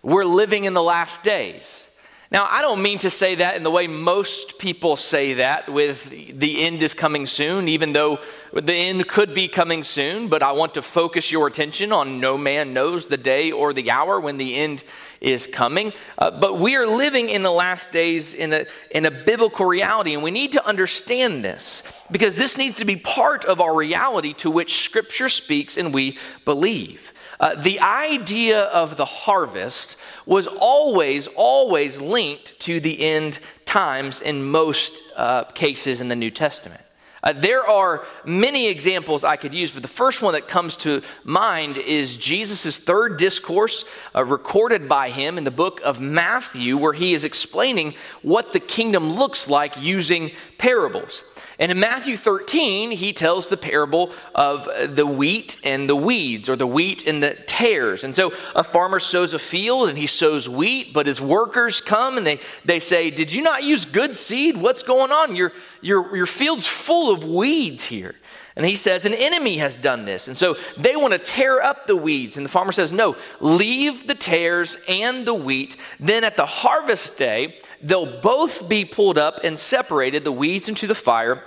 we're 0.04 0.26
living 0.26 0.66
in 0.66 0.74
the 0.74 0.84
last 0.84 1.24
days. 1.24 1.90
Now, 2.34 2.48
I 2.50 2.62
don't 2.62 2.82
mean 2.82 3.00
to 3.00 3.10
say 3.10 3.36
that 3.36 3.56
in 3.56 3.64
the 3.64 3.72
way 3.72 3.88
most 3.88 4.60
people 4.60 4.98
say 4.98 5.36
that, 5.36 5.72
with 5.72 6.10
the 6.10 6.62
end 6.66 6.84
is 6.84 6.94
coming 6.94 7.28
soon, 7.28 7.70
even 7.70 7.94
though 7.94 8.20
the 8.52 8.74
end 8.74 9.08
could 9.08 9.34
be 9.34 9.48
coming 9.48 9.84
soon, 9.84 10.28
but 10.28 10.44
I 10.44 10.52
want 10.52 10.74
to 10.74 10.82
focus 10.82 11.32
your 11.32 11.48
attention 11.48 11.94
on 11.94 12.20
no 12.20 12.38
man 12.38 12.74
knows 12.74 13.08
the 13.08 13.16
day 13.16 13.54
or 13.54 13.72
the 13.72 13.90
hour 13.90 14.20
when 14.20 14.36
the 14.36 14.56
end 14.56 14.84
is 15.22 15.48
coming. 15.48 15.94
Uh, 16.18 16.30
but 16.30 16.60
we 16.60 16.76
are 16.76 16.86
living 16.86 17.30
in 17.30 17.44
the 17.44 17.52
last 17.52 17.94
days 17.94 18.34
in 18.34 18.52
a, 18.52 18.66
in 18.92 19.06
a 19.06 19.12
biblical 19.12 19.66
reality, 19.66 20.14
and 20.14 20.24
we 20.24 20.32
need 20.32 20.52
to 20.52 20.68
understand 20.68 21.46
this 21.46 21.84
because 22.12 22.36
this 22.36 22.58
needs 22.58 22.76
to 22.76 22.86
be 22.86 22.98
part 22.98 23.46
of 23.46 23.62
our 23.62 23.74
reality 23.74 24.34
to 24.34 24.52
which 24.52 24.84
Scripture 24.84 25.30
speaks 25.30 25.78
and 25.78 25.94
we 25.94 26.18
believe. 26.44 27.14
Uh, 27.42 27.56
the 27.56 27.80
idea 27.80 28.66
of 28.66 28.98
the 28.98 29.06
harvest 29.06 29.98
was 30.28 30.46
always, 30.46 31.26
always 31.26 32.00
linked 32.00 32.58
to 32.60 32.80
the 32.80 33.02
end 33.02 33.40
times 33.66 34.22
in 34.22 34.44
most 34.44 35.02
uh, 35.16 35.44
cases 35.46 36.02
in 36.02 36.08
the 36.08 36.16
New 36.16 36.30
Testament. 36.30 36.82
Uh, 37.24 37.34
there 37.34 37.68
are 37.68 38.06
many 38.26 38.68
examples 38.68 39.24
I 39.24 39.38
could 39.38 39.56
use, 39.56 39.72
but 39.72 39.82
the 39.82 39.88
first 39.88 40.22
one 40.22 40.34
that 40.34 40.48
comes 40.48 40.78
to 40.78 41.02
mind 41.24 41.78
is 41.78 42.16
Jesus' 42.16 42.78
third 42.78 43.18
discourse 43.18 43.86
uh, 44.16 44.24
recorded 44.24 44.88
by 44.88 45.10
him 45.10 45.40
in 45.40 45.44
the 45.44 45.52
book 45.52 45.82
of 45.84 46.00
Matthew, 46.00 46.78
where 46.78 46.94
he 46.94 47.14
is 47.14 47.26
explaining 47.26 47.96
what 48.22 48.54
the 48.54 48.60
kingdom 48.60 49.14
looks 49.14 49.50
like 49.50 49.82
using 49.82 50.32
parables. 50.60 51.24
And 51.62 51.72
in 51.72 51.80
Matthew 51.80 52.18
13, 52.18 52.90
he 52.90 53.14
tells 53.14 53.48
the 53.48 53.56
parable 53.56 54.12
of 54.34 54.68
the 54.96 55.06
wheat 55.06 55.58
and 55.64 55.88
the 55.88 55.96
weeds, 55.96 56.50
or 56.50 56.56
the 56.56 56.66
wheat 56.66 57.06
and 57.06 57.22
the 57.22 57.36
tares. 57.36 58.04
And 58.04 58.16
so 58.16 58.34
a 58.56 58.64
farmer 58.64 58.98
sows 58.98 59.36
a 59.36 59.40
field 59.40 59.88
and 59.88 59.96
he 59.96 60.08
sows 60.08 60.50
wheat, 60.50 60.92
but 60.92 61.06
his 61.06 61.22
workers 61.22 61.80
come 61.80 62.18
and 62.18 62.26
they, 62.26 62.40
they 62.66 62.80
say, 62.80 63.12
Did 63.12 63.32
you 63.32 63.44
not 63.44 63.62
use 63.62 63.86
good 63.86 64.16
seed? 64.16 64.58
What's 64.58 64.82
going 64.82 65.12
on? 65.12 65.36
Your, 65.36 65.54
your, 65.82 66.16
your 66.16 66.26
field's 66.26 66.66
full 66.66 67.14
of 67.14 67.26
weeds 67.26 67.86
here. 67.86 68.16
And 68.56 68.66
he 68.66 68.74
says, 68.74 69.06
An 69.06 69.14
enemy 69.14 69.58
has 69.58 69.78
done 69.78 70.06
this. 70.06 70.28
And 70.28 70.36
so 70.36 70.58
they 70.80 70.96
want 70.96 71.14
to 71.14 71.20
tear 71.20 71.62
up 71.62 71.86
the 71.86 71.96
weeds. 71.96 72.38
And 72.38 72.46
the 72.46 72.50
farmer 72.50 72.72
says, 72.72 72.92
No, 72.92 73.16
leave 73.40 74.08
the 74.08 74.16
tares 74.16 74.84
and 74.90 75.28
the 75.28 75.36
wheat. 75.36 75.78
Then 76.00 76.24
at 76.24 76.38
the 76.38 76.46
harvest 76.48 77.20
day, 77.20 77.60
they'll 77.84 78.20
both 78.20 78.68
be 78.68 78.84
pulled 78.84 79.20
up 79.20 79.42
and 79.44 79.60
separated, 79.60 80.24
the 80.24 80.32
weeds 80.32 80.68
into 80.68 80.88
the 80.88 80.96
fire 80.96 81.44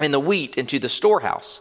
and 0.00 0.12
the 0.12 0.20
wheat 0.20 0.56
into 0.56 0.78
the 0.78 0.88
storehouse. 0.88 1.60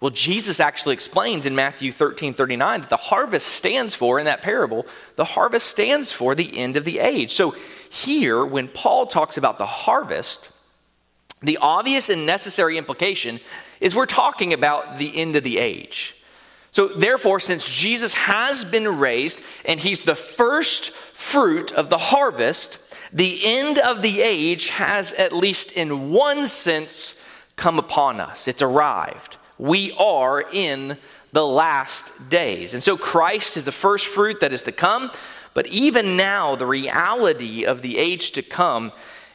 Well, 0.00 0.10
Jesus 0.10 0.60
actually 0.60 0.92
explains 0.92 1.46
in 1.46 1.54
Matthew 1.54 1.90
13 1.90 2.34
39 2.34 2.82
that 2.82 2.90
the 2.90 2.96
harvest 2.96 3.46
stands 3.46 3.94
for, 3.94 4.18
in 4.18 4.26
that 4.26 4.42
parable, 4.42 4.86
the 5.16 5.24
harvest 5.24 5.66
stands 5.66 6.12
for 6.12 6.34
the 6.34 6.58
end 6.58 6.76
of 6.76 6.84
the 6.84 6.98
age. 6.98 7.30
So 7.32 7.50
here, 7.90 8.44
when 8.44 8.68
Paul 8.68 9.06
talks 9.06 9.36
about 9.36 9.58
the 9.58 9.66
harvest, 9.66 10.50
the 11.40 11.58
obvious 11.60 12.10
and 12.10 12.26
necessary 12.26 12.76
implication 12.76 13.40
is 13.80 13.94
we're 13.94 14.06
talking 14.06 14.52
about 14.52 14.98
the 14.98 15.16
end 15.16 15.36
of 15.36 15.44
the 15.44 15.58
age. 15.58 16.14
So, 16.70 16.88
therefore, 16.88 17.38
since 17.38 17.72
Jesus 17.72 18.14
has 18.14 18.64
been 18.64 18.98
raised 18.98 19.40
and 19.64 19.78
he's 19.78 20.02
the 20.02 20.16
first 20.16 20.90
fruit 20.90 21.70
of 21.72 21.88
the 21.88 21.98
harvest, 21.98 22.80
the 23.12 23.40
end 23.44 23.78
of 23.78 24.02
the 24.02 24.22
age 24.22 24.70
has, 24.70 25.12
at 25.12 25.32
least 25.32 25.70
in 25.72 26.10
one 26.10 26.48
sense, 26.48 27.20
come 27.56 27.78
upon 27.78 28.20
us. 28.20 28.48
It's 28.48 28.62
arrived. 28.62 29.36
We 29.58 29.92
are 29.92 30.44
in 30.52 30.98
the 31.32 31.46
last 31.46 32.30
days. 32.30 32.74
And 32.74 32.82
so 32.82 32.96
Christ 32.96 33.56
is 33.56 33.64
the 33.64 33.72
first 33.72 34.06
fruit 34.06 34.40
that 34.40 34.52
is 34.52 34.62
to 34.64 34.72
come. 34.72 35.10
But 35.52 35.66
even 35.68 36.16
now, 36.16 36.56
the 36.56 36.66
reality 36.66 37.64
of 37.64 37.82
the 37.82 37.98
age 37.98 38.32
to 38.32 38.42
come 38.42 38.92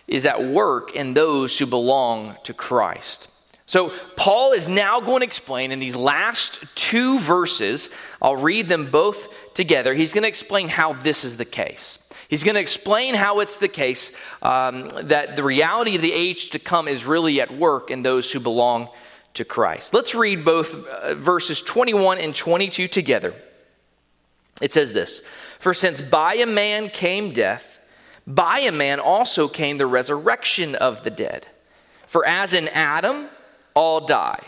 is 0.08 0.26
at 0.26 0.44
work 0.44 0.96
in 0.96 1.14
those 1.14 1.58
who 1.60 1.66
belong 1.66 2.36
to 2.44 2.54
Christ. 2.54 3.30
So, 3.70 3.94
Paul 4.16 4.54
is 4.54 4.68
now 4.68 5.00
going 5.00 5.20
to 5.20 5.26
explain 5.26 5.72
in 5.72 5.80
these 5.80 5.96
last 5.96 6.66
two 6.74 7.20
verses, 7.20 7.92
I'll 8.20 8.36
read 8.36 8.68
them 8.68 8.90
both 8.90 9.54
together. 9.54 9.94
He's 9.94 10.12
going 10.12 10.24
to 10.24 10.28
explain 10.28 10.70
how 10.70 10.94
this 10.94 11.24
is 11.24 11.38
the 11.38 11.46
case. 11.46 12.00
He's 12.30 12.44
going 12.44 12.56
to 12.56 12.62
explain 12.62 13.14
how 13.14 13.42
it's 13.42 13.60
the 13.60 13.68
case 13.68 14.18
um, 14.42 14.90
that 15.04 15.36
the 15.36 15.44
reality 15.44 15.96
of 15.96 16.02
the 16.02 16.12
age 16.12 16.50
to 16.50 16.58
come 16.58 16.88
is 16.88 17.06
really 17.06 17.40
at 17.42 17.56
work 17.56 17.92
in 17.92 18.02
those 18.02 18.32
who 18.32 18.40
belong 18.40 18.90
to 19.36 19.46
Christ. 19.46 19.94
Let's 19.94 20.16
read 20.16 20.44
both 20.44 20.74
uh, 20.74 21.14
verses 21.14 21.62
21 21.62 22.18
and 22.18 22.34
22 22.34 22.88
together. 22.88 23.36
It 24.64 24.74
says 24.74 24.96
this 24.96 25.22
For 25.60 25.76
since 25.76 26.02
by 26.02 26.34
a 26.34 26.48
man 26.48 26.90
came 26.90 27.34
death, 27.34 27.80
by 28.26 28.62
a 28.62 28.72
man 28.72 29.00
also 29.00 29.48
came 29.48 29.78
the 29.78 29.86
resurrection 29.86 30.74
of 30.74 31.04
the 31.04 31.12
dead. 31.12 31.46
For 32.08 32.26
as 32.26 32.56
in 32.56 32.68
Adam 32.70 33.30
all 33.80 34.02
die, 34.02 34.44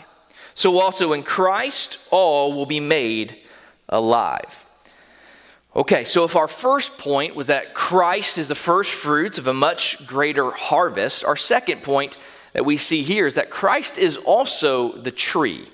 so 0.52 0.78
also 0.78 1.14
in 1.14 1.22
Christ 1.22 1.98
all 2.10 2.52
will 2.52 2.66
be 2.66 2.80
made 2.80 3.38
alive. 3.88 4.66
Okay, 5.74 6.04
so 6.04 6.24
if 6.24 6.36
our 6.36 6.48
first 6.48 6.98
point 6.98 7.34
was 7.34 7.46
that 7.46 7.72
Christ 7.72 8.36
is 8.36 8.48
the 8.48 8.54
first 8.54 8.92
fruits 8.92 9.38
of 9.38 9.46
a 9.46 9.54
much 9.54 10.06
greater 10.06 10.50
harvest, 10.50 11.24
our 11.24 11.36
second 11.36 11.82
point 11.82 12.18
that 12.52 12.66
we 12.66 12.76
see 12.76 13.00
here 13.00 13.26
is 13.26 13.36
that 13.36 13.48
Christ 13.48 13.96
is 13.96 14.18
also 14.18 14.92
the 14.92 15.10
tree. 15.10 15.64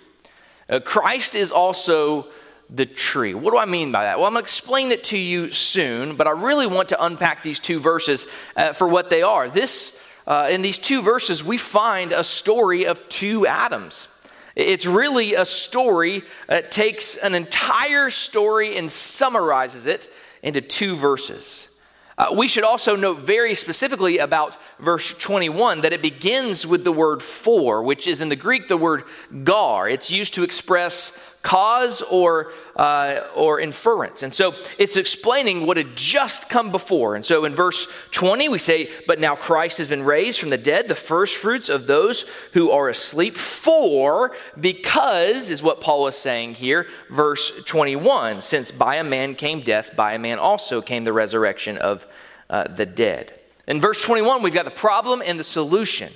Uh, 0.70 0.78
Christ 0.78 1.34
is 1.34 1.50
also 1.50 2.28
the 2.70 2.86
tree. 2.86 3.34
What 3.34 3.50
do 3.50 3.58
I 3.58 3.64
mean 3.64 3.90
by 3.90 4.04
that? 4.04 4.18
Well, 4.18 4.28
I'm 4.28 4.34
going 4.34 4.44
to 4.44 4.46
explain 4.46 4.92
it 4.92 5.02
to 5.04 5.18
you 5.18 5.50
soon, 5.50 6.14
but 6.14 6.28
I 6.28 6.30
really 6.30 6.68
want 6.68 6.90
to 6.90 7.04
unpack 7.04 7.42
these 7.42 7.58
two 7.58 7.80
verses 7.80 8.28
uh, 8.54 8.72
for 8.72 8.86
what 8.86 9.10
they 9.10 9.22
are. 9.22 9.50
This, 9.50 10.00
uh, 10.28 10.46
in 10.50 10.60
these 10.60 10.78
two 10.78 11.00
verses, 11.00 11.42
we 11.42 11.56
find 11.56 12.12
a 12.12 12.22
story 12.22 12.84
of 12.84 13.08
two 13.08 13.46
Adams. 13.46 14.08
It's 14.54 14.84
really 14.84 15.32
a 15.32 15.46
story 15.46 16.22
that 16.48 16.70
takes 16.70 17.16
an 17.16 17.34
entire 17.34 18.10
story 18.10 18.76
and 18.76 18.90
summarizes 18.90 19.86
it 19.86 20.12
into 20.42 20.60
two 20.60 20.96
verses. 20.96 21.74
Uh, 22.18 22.34
we 22.36 22.46
should 22.46 22.64
also 22.64 22.94
note 22.94 23.20
very 23.20 23.54
specifically 23.54 24.18
about 24.18 24.58
verse 24.78 25.16
21 25.16 25.80
that 25.80 25.94
it 25.94 26.02
begins 26.02 26.66
with 26.66 26.84
the 26.84 26.92
word 26.92 27.22
for, 27.22 27.82
which 27.82 28.06
is 28.06 28.20
in 28.20 28.28
the 28.28 28.36
Greek 28.36 28.68
the 28.68 28.76
word 28.76 29.04
gar. 29.44 29.88
It's 29.88 30.10
used 30.10 30.34
to 30.34 30.42
express 30.42 31.37
cause 31.42 32.02
or, 32.02 32.52
uh, 32.76 33.20
or 33.34 33.60
inference. 33.60 34.22
And 34.22 34.34
so 34.34 34.54
it's 34.78 34.96
explaining 34.96 35.66
what 35.66 35.76
had 35.76 35.96
just 35.96 36.48
come 36.48 36.70
before. 36.70 37.14
And 37.14 37.24
so 37.24 37.44
in 37.44 37.54
verse 37.54 37.86
20, 38.10 38.48
we 38.48 38.58
say, 38.58 38.90
But 39.06 39.20
now 39.20 39.34
Christ 39.34 39.78
has 39.78 39.86
been 39.86 40.02
raised 40.02 40.40
from 40.40 40.50
the 40.50 40.58
dead, 40.58 40.88
the 40.88 40.94
first 40.94 41.36
fruits 41.36 41.68
of 41.68 41.86
those 41.86 42.22
who 42.52 42.70
are 42.70 42.88
asleep. 42.88 43.36
For, 43.36 44.34
because, 44.58 45.48
is 45.50 45.62
what 45.62 45.80
Paul 45.80 46.06
is 46.08 46.16
saying 46.16 46.54
here, 46.54 46.86
verse 47.10 47.62
21, 47.64 48.40
since 48.40 48.70
by 48.70 48.96
a 48.96 49.04
man 49.04 49.34
came 49.34 49.60
death, 49.60 49.94
by 49.94 50.14
a 50.14 50.18
man 50.18 50.38
also 50.38 50.80
came 50.80 51.04
the 51.04 51.12
resurrection 51.12 51.78
of 51.78 52.06
uh, 52.50 52.64
the 52.64 52.86
dead. 52.86 53.38
In 53.66 53.80
verse 53.80 54.02
21, 54.04 54.42
we've 54.42 54.54
got 54.54 54.64
the 54.64 54.70
problem 54.70 55.22
and 55.24 55.38
the 55.38 55.44
solution. 55.44 56.12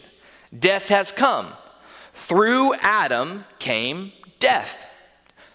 Death 0.58 0.88
has 0.88 1.12
come. 1.12 1.52
Through 2.12 2.74
Adam 2.74 3.44
came 3.58 4.12
death 4.38 4.86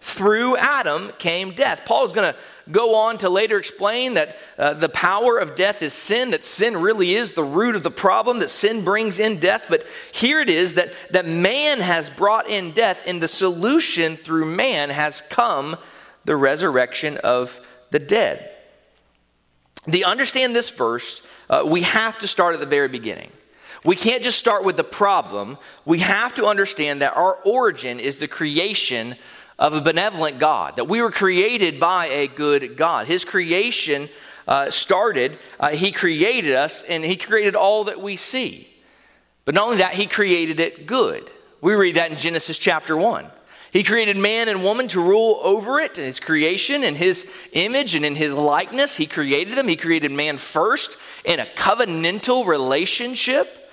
through 0.07 0.55
Adam 0.55 1.11
came 1.19 1.51
death. 1.51 1.81
Paul 1.85 2.05
is 2.05 2.13
going 2.13 2.33
to 2.33 2.39
go 2.71 2.95
on 2.95 3.17
to 3.17 3.29
later 3.29 3.57
explain 3.57 4.13
that 4.13 4.37
uh, 4.57 4.73
the 4.73 4.87
power 4.87 5.37
of 5.37 5.53
death 5.53 5.81
is 5.81 5.93
sin, 5.93 6.31
that 6.31 6.45
sin 6.45 6.77
really 6.77 7.13
is 7.13 7.33
the 7.33 7.43
root 7.43 7.75
of 7.75 7.83
the 7.83 7.91
problem, 7.91 8.39
that 8.39 8.49
sin 8.49 8.85
brings 8.85 9.19
in 9.19 9.37
death. 9.37 9.65
But 9.69 9.85
here 10.13 10.39
it 10.39 10.47
is 10.47 10.75
that, 10.75 10.93
that 11.11 11.25
man 11.25 11.81
has 11.81 12.09
brought 12.09 12.49
in 12.49 12.71
death, 12.71 13.03
and 13.05 13.21
the 13.21 13.27
solution 13.27 14.15
through 14.15 14.45
man 14.45 14.89
has 14.91 15.19
come 15.19 15.75
the 16.23 16.37
resurrection 16.37 17.17
of 17.17 17.59
the 17.91 17.99
dead. 17.99 18.49
To 19.91 20.03
understand 20.03 20.55
this 20.55 20.69
verse, 20.69 21.21
uh, 21.49 21.63
we 21.65 21.81
have 21.81 22.17
to 22.19 22.27
start 22.27 22.53
at 22.53 22.61
the 22.61 22.65
very 22.65 22.87
beginning. 22.87 23.29
We 23.83 23.95
can't 23.95 24.23
just 24.23 24.39
start 24.39 24.63
with 24.63 24.77
the 24.77 24.83
problem. 24.83 25.57
We 25.85 25.99
have 25.99 26.33
to 26.35 26.45
understand 26.45 27.01
that 27.01 27.15
our 27.15 27.35
origin 27.45 27.99
is 27.99 28.17
the 28.17 28.27
creation 28.27 29.15
of 29.59 29.73
a 29.73 29.81
benevolent 29.81 30.39
God, 30.39 30.75
that 30.75 30.87
we 30.87 31.01
were 31.01 31.11
created 31.11 31.79
by 31.79 32.07
a 32.07 32.27
good 32.27 32.77
God. 32.77 33.07
His 33.07 33.25
creation 33.25 34.09
uh, 34.47 34.69
started, 34.69 35.37
uh, 35.59 35.69
He 35.69 35.91
created 35.91 36.53
us, 36.53 36.83
and 36.83 37.03
He 37.03 37.17
created 37.17 37.55
all 37.55 37.85
that 37.85 38.01
we 38.01 38.15
see. 38.15 38.67
But 39.45 39.55
not 39.55 39.65
only 39.65 39.77
that, 39.77 39.93
He 39.93 40.05
created 40.05 40.59
it 40.59 40.85
good. 40.85 41.29
We 41.61 41.73
read 41.73 41.95
that 41.95 42.11
in 42.11 42.17
Genesis 42.17 42.57
chapter 42.59 42.95
1. 42.95 43.25
He 43.71 43.83
created 43.83 44.17
man 44.17 44.47
and 44.47 44.63
woman 44.63 44.87
to 44.89 45.01
rule 45.01 45.39
over 45.43 45.79
it, 45.79 45.97
his 45.97 46.19
creation, 46.19 46.83
in 46.83 46.95
his 46.95 47.31
image 47.51 47.95
and 47.95 48.05
in 48.05 48.15
his 48.15 48.33
likeness. 48.33 48.95
He 48.95 49.05
created 49.05 49.57
them. 49.57 49.67
He 49.67 49.75
created 49.75 50.11
man 50.11 50.37
first 50.37 50.97
in 51.25 51.39
a 51.39 51.45
covenantal 51.45 52.47
relationship. 52.47 53.69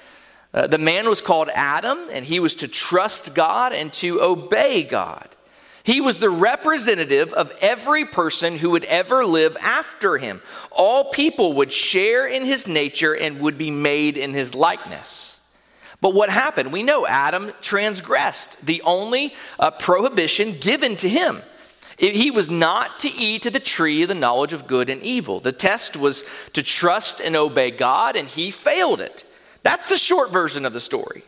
Uh, 0.53 0.67
the 0.67 0.79
man 0.79 1.09
was 1.09 1.21
called 1.21 1.49
Adam, 1.55 1.99
and 2.11 2.25
he 2.25 2.41
was 2.41 2.57
to 2.57 2.69
trust 2.69 3.35
God 3.35 3.73
and 3.73 3.93
to 3.95 4.21
obey 4.21 4.83
God. 4.83 5.34
He 5.85 6.01
was 6.01 6.17
the 6.17 6.31
representative 6.31 7.35
of 7.35 7.53
every 7.61 8.07
person 8.07 8.57
who 8.57 8.71
would 8.71 8.85
ever 8.85 9.25
live 9.25 9.55
after 9.61 10.17
him. 10.17 10.41
All 10.71 11.11
people 11.11 11.53
would 11.53 11.71
share 11.71 12.27
in 12.27 12.47
his 12.47 12.67
nature 12.67 13.15
and 13.15 13.39
would 13.41 13.59
be 13.59 13.71
made 13.71 14.17
in 14.17 14.33
his 14.33 14.55
likeness. 14.55 15.41
But 16.01 16.15
what 16.15 16.31
happened? 16.31 16.73
We 16.73 16.83
know 16.83 17.07
Adam 17.07 17.53
transgressed 17.61 18.65
the 18.65 18.81
only 18.81 19.35
uh, 19.59 19.73
prohibition 19.73 20.57
given 20.59 20.97
to 20.97 21.09
him. 21.09 21.43
He 21.99 22.31
was 22.31 22.49
not 22.49 22.99
to 23.01 23.11
eat 23.11 23.45
of 23.45 23.53
the 23.53 23.61
tree 23.61 24.03
of 24.03 24.09
the 24.09 24.15
knowledge 24.15 24.55
of 24.55 24.67
good 24.67 24.89
and 24.89 25.03
evil. 25.03 25.39
The 25.39 25.53
test 25.53 25.99
was 25.99 26.25
to 26.55 26.63
trust 26.63 27.21
and 27.21 27.37
obey 27.37 27.71
God, 27.71 28.17
and 28.17 28.27
he 28.27 28.51
failed 28.51 29.03
it. 29.03 29.25
That's 29.63 29.91
the 29.91 29.99
short 29.99 30.33
version 30.33 30.65
of 30.65 30.73
the 30.73 30.81
story. 30.81 31.25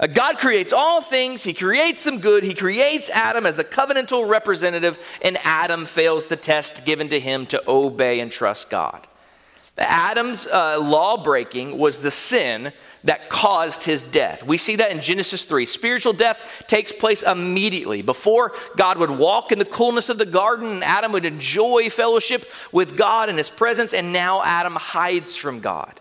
Uh, 0.00 0.06
God 0.06 0.38
creates 0.38 0.72
all 0.72 1.00
things, 1.00 1.44
He 1.44 1.54
creates 1.54 2.04
them 2.04 2.18
good. 2.18 2.42
He 2.42 2.54
creates 2.54 3.10
Adam 3.10 3.46
as 3.46 3.56
the 3.56 3.64
covenantal 3.64 4.28
representative, 4.28 4.98
and 5.22 5.38
Adam 5.44 5.84
fails 5.84 6.26
the 6.26 6.36
test 6.36 6.84
given 6.84 7.08
to 7.08 7.20
him 7.20 7.46
to 7.46 7.62
obey 7.68 8.20
and 8.20 8.30
trust 8.30 8.70
God. 8.70 9.06
Adam's 9.78 10.46
uh, 10.46 10.78
law 10.80 11.22
breaking 11.22 11.78
was 11.78 12.00
the 12.00 12.10
sin 12.10 12.72
that 13.04 13.30
caused 13.30 13.84
his 13.84 14.04
death. 14.04 14.44
We 14.44 14.58
see 14.58 14.76
that 14.76 14.92
in 14.92 15.00
Genesis 15.00 15.44
3. 15.44 15.64
Spiritual 15.64 16.12
death 16.12 16.64
takes 16.66 16.92
place 16.92 17.22
immediately. 17.22 18.02
Before 18.02 18.52
God 18.76 18.98
would 18.98 19.10
walk 19.10 19.50
in 19.50 19.58
the 19.58 19.64
coolness 19.64 20.08
of 20.08 20.18
the 20.18 20.26
garden, 20.26 20.70
and 20.70 20.84
Adam 20.84 21.12
would 21.12 21.24
enjoy 21.24 21.88
fellowship 21.88 22.44
with 22.70 22.96
God 22.96 23.28
in 23.28 23.36
his 23.36 23.50
presence, 23.50 23.94
and 23.94 24.12
now 24.12 24.42
Adam 24.42 24.74
hides 24.74 25.36
from 25.36 25.60
God. 25.60 26.00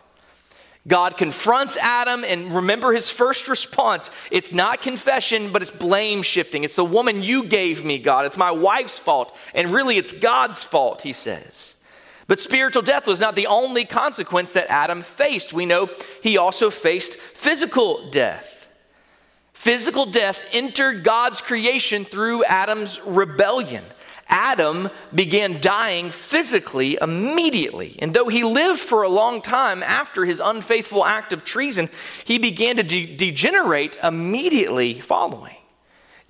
God 0.88 1.16
confronts 1.16 1.78
Adam, 1.78 2.24
and 2.24 2.54
remember 2.56 2.92
his 2.92 3.10
first 3.10 3.48
response. 3.48 4.10
It's 4.32 4.52
not 4.52 4.82
confession, 4.82 5.52
but 5.52 5.62
it's 5.62 5.70
blame 5.70 6.24
shifting. 6.24 6.64
It's 6.64 6.76
the 6.76 6.84
woman 6.84 7.22
you 7.22 7.44
gave 7.44 7.86
me, 7.86 8.00
God. 8.00 8.26
It's 8.26 8.38
my 8.38 8.50
wife's 8.50 8.98
fault. 8.98 9.38
And 9.54 9.72
really, 9.72 9.98
it's 9.98 10.12
God's 10.12 10.64
fault, 10.64 11.04
he 11.04 11.14
says. 11.14 11.76
But 12.28 12.40
spiritual 12.40 12.82
death 12.82 13.06
was 13.06 13.20
not 13.20 13.36
the 13.36 13.48
only 13.48 13.86
consequence 13.86 14.54
that 14.54 14.72
Adam 14.72 15.04
faced. 15.04 15.54
We 15.54 15.66
know 15.66 15.90
he 16.24 16.38
also 16.38 16.70
faced 16.70 17.16
physical 17.16 18.10
death. 18.10 18.70
Physical 19.54 20.08
death 20.08 20.44
entered 20.52 21.04
God's 21.04 21.42
creation 21.42 22.06
through 22.06 22.44
Adam's 22.46 23.00
rebellion. 23.06 23.84
Adam 24.32 24.90
began 25.14 25.60
dying 25.60 26.10
physically 26.10 26.98
immediately. 27.02 27.98
And 28.00 28.14
though 28.14 28.30
he 28.30 28.44
lived 28.44 28.80
for 28.80 29.04
a 29.04 29.10
long 29.10 29.42
time 29.42 29.84
after 29.84 30.26
his 30.26 30.40
unfaithful 30.40 31.06
act 31.06 31.34
of 31.34 31.44
treason, 31.44 31.90
he 32.24 32.40
began 32.40 32.78
to 32.78 32.84
de- 32.84 33.16
degenerate 33.16 33.98
immediately 34.02 34.94
following. 34.94 35.58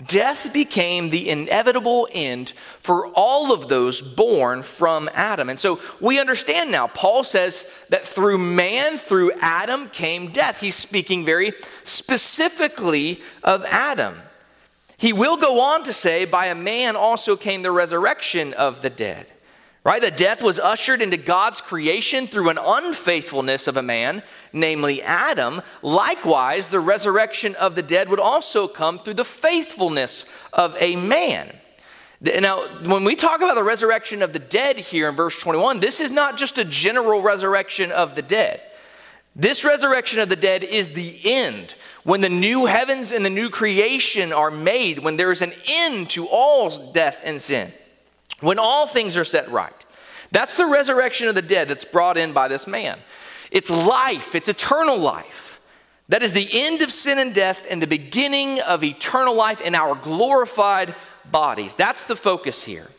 Death 0.07 0.51
became 0.51 1.09
the 1.09 1.29
inevitable 1.29 2.07
end 2.11 2.53
for 2.79 3.07
all 3.07 3.53
of 3.53 3.67
those 3.67 4.01
born 4.01 4.63
from 4.63 5.09
Adam. 5.13 5.49
And 5.49 5.59
so 5.59 5.79
we 5.99 6.19
understand 6.19 6.71
now. 6.71 6.87
Paul 6.87 7.23
says 7.23 7.71
that 7.89 8.01
through 8.01 8.39
man, 8.39 8.97
through 8.97 9.31
Adam, 9.41 9.89
came 9.89 10.31
death. 10.31 10.59
He's 10.59 10.75
speaking 10.75 11.23
very 11.23 11.53
specifically 11.83 13.21
of 13.43 13.63
Adam. 13.65 14.15
He 15.01 15.13
will 15.13 15.35
go 15.35 15.61
on 15.61 15.83
to 15.85 15.93
say, 15.93 16.25
by 16.25 16.45
a 16.45 16.53
man 16.53 16.95
also 16.95 17.35
came 17.35 17.63
the 17.63 17.71
resurrection 17.71 18.53
of 18.53 18.83
the 18.83 18.89
dead. 18.91 19.25
Right? 19.83 19.99
That 19.99 20.15
death 20.15 20.43
was 20.43 20.59
ushered 20.59 21.01
into 21.01 21.17
God's 21.17 21.59
creation 21.59 22.27
through 22.27 22.49
an 22.49 22.59
unfaithfulness 22.61 23.65
of 23.65 23.77
a 23.77 23.81
man, 23.81 24.21
namely 24.53 25.01
Adam. 25.01 25.63
Likewise, 25.81 26.67
the 26.67 26.79
resurrection 26.79 27.55
of 27.55 27.73
the 27.73 27.81
dead 27.81 28.09
would 28.09 28.19
also 28.19 28.67
come 28.67 28.99
through 28.99 29.15
the 29.15 29.25
faithfulness 29.25 30.27
of 30.53 30.77
a 30.79 30.95
man. 30.95 31.51
Now, 32.21 32.61
when 32.83 33.03
we 33.03 33.15
talk 33.15 33.41
about 33.41 33.55
the 33.55 33.63
resurrection 33.63 34.21
of 34.21 34.33
the 34.33 34.39
dead 34.39 34.77
here 34.77 35.09
in 35.09 35.15
verse 35.15 35.41
21, 35.41 35.79
this 35.79 35.99
is 35.99 36.11
not 36.11 36.37
just 36.37 36.59
a 36.59 36.63
general 36.63 37.23
resurrection 37.23 37.91
of 37.91 38.13
the 38.13 38.21
dead. 38.21 38.61
This 39.35 39.65
resurrection 39.65 40.19
of 40.19 40.29
the 40.29 40.35
dead 40.35 40.63
is 40.63 40.91
the 40.91 41.19
end. 41.23 41.73
When 42.03 42.21
the 42.21 42.29
new 42.29 42.65
heavens 42.65 43.11
and 43.11 43.23
the 43.23 43.29
new 43.29 43.49
creation 43.49 44.33
are 44.33 44.51
made, 44.51 44.99
when 44.99 45.17
there 45.17 45.31
is 45.31 45.41
an 45.41 45.53
end 45.67 46.09
to 46.11 46.27
all 46.27 46.91
death 46.91 47.21
and 47.23 47.41
sin, 47.41 47.71
when 48.39 48.57
all 48.57 48.87
things 48.87 49.17
are 49.17 49.25
set 49.25 49.51
right. 49.51 49.73
That's 50.31 50.57
the 50.57 50.65
resurrection 50.65 51.27
of 51.27 51.35
the 51.35 51.41
dead 51.41 51.67
that's 51.67 51.85
brought 51.85 52.17
in 52.17 52.33
by 52.33 52.47
this 52.47 52.65
man. 52.65 52.97
It's 53.51 53.69
life, 53.69 54.33
it's 54.33 54.49
eternal 54.49 54.97
life. 54.97 55.59
That 56.09 56.23
is 56.23 56.33
the 56.33 56.49
end 56.51 56.81
of 56.81 56.91
sin 56.91 57.19
and 57.19 57.33
death 57.33 57.65
and 57.69 57.81
the 57.81 57.87
beginning 57.87 58.59
of 58.61 58.83
eternal 58.83 59.35
life 59.35 59.61
in 59.61 59.75
our 59.75 59.95
glorified 59.95 60.95
bodies. 61.29 61.75
That's 61.75 62.03
the 62.03 62.15
focus 62.15 62.63
here. 62.63 62.89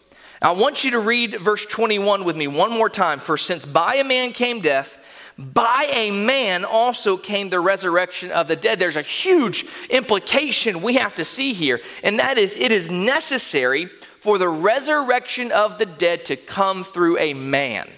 I 0.40 0.52
want 0.52 0.82
you 0.82 0.92
to 0.92 0.98
read 0.98 1.38
verse 1.40 1.64
21 1.66 2.24
with 2.24 2.36
me 2.36 2.46
one 2.46 2.70
more 2.70 2.88
time. 2.88 3.20
For 3.20 3.36
since 3.36 3.64
by 3.64 3.96
a 3.96 4.04
man 4.04 4.32
came 4.32 4.60
death, 4.60 4.98
by 5.38 5.88
a 5.90 6.10
man 6.10 6.64
also 6.64 7.16
came 7.16 7.48
the 7.48 7.60
resurrection 7.60 8.30
of 8.30 8.48
the 8.48 8.56
dead. 8.56 8.78
There's 8.78 8.96
a 8.96 9.02
huge 9.02 9.64
implication 9.90 10.82
we 10.82 10.94
have 10.94 11.14
to 11.16 11.24
see 11.24 11.52
here, 11.52 11.80
and 12.02 12.18
that 12.18 12.38
is 12.38 12.56
it 12.56 12.72
is 12.72 12.90
necessary 12.90 13.86
for 14.18 14.38
the 14.38 14.48
resurrection 14.48 15.50
of 15.50 15.78
the 15.78 15.86
dead 15.86 16.26
to 16.26 16.36
come 16.36 16.84
through 16.84 17.18
a 17.18 17.34
man. 17.34 17.88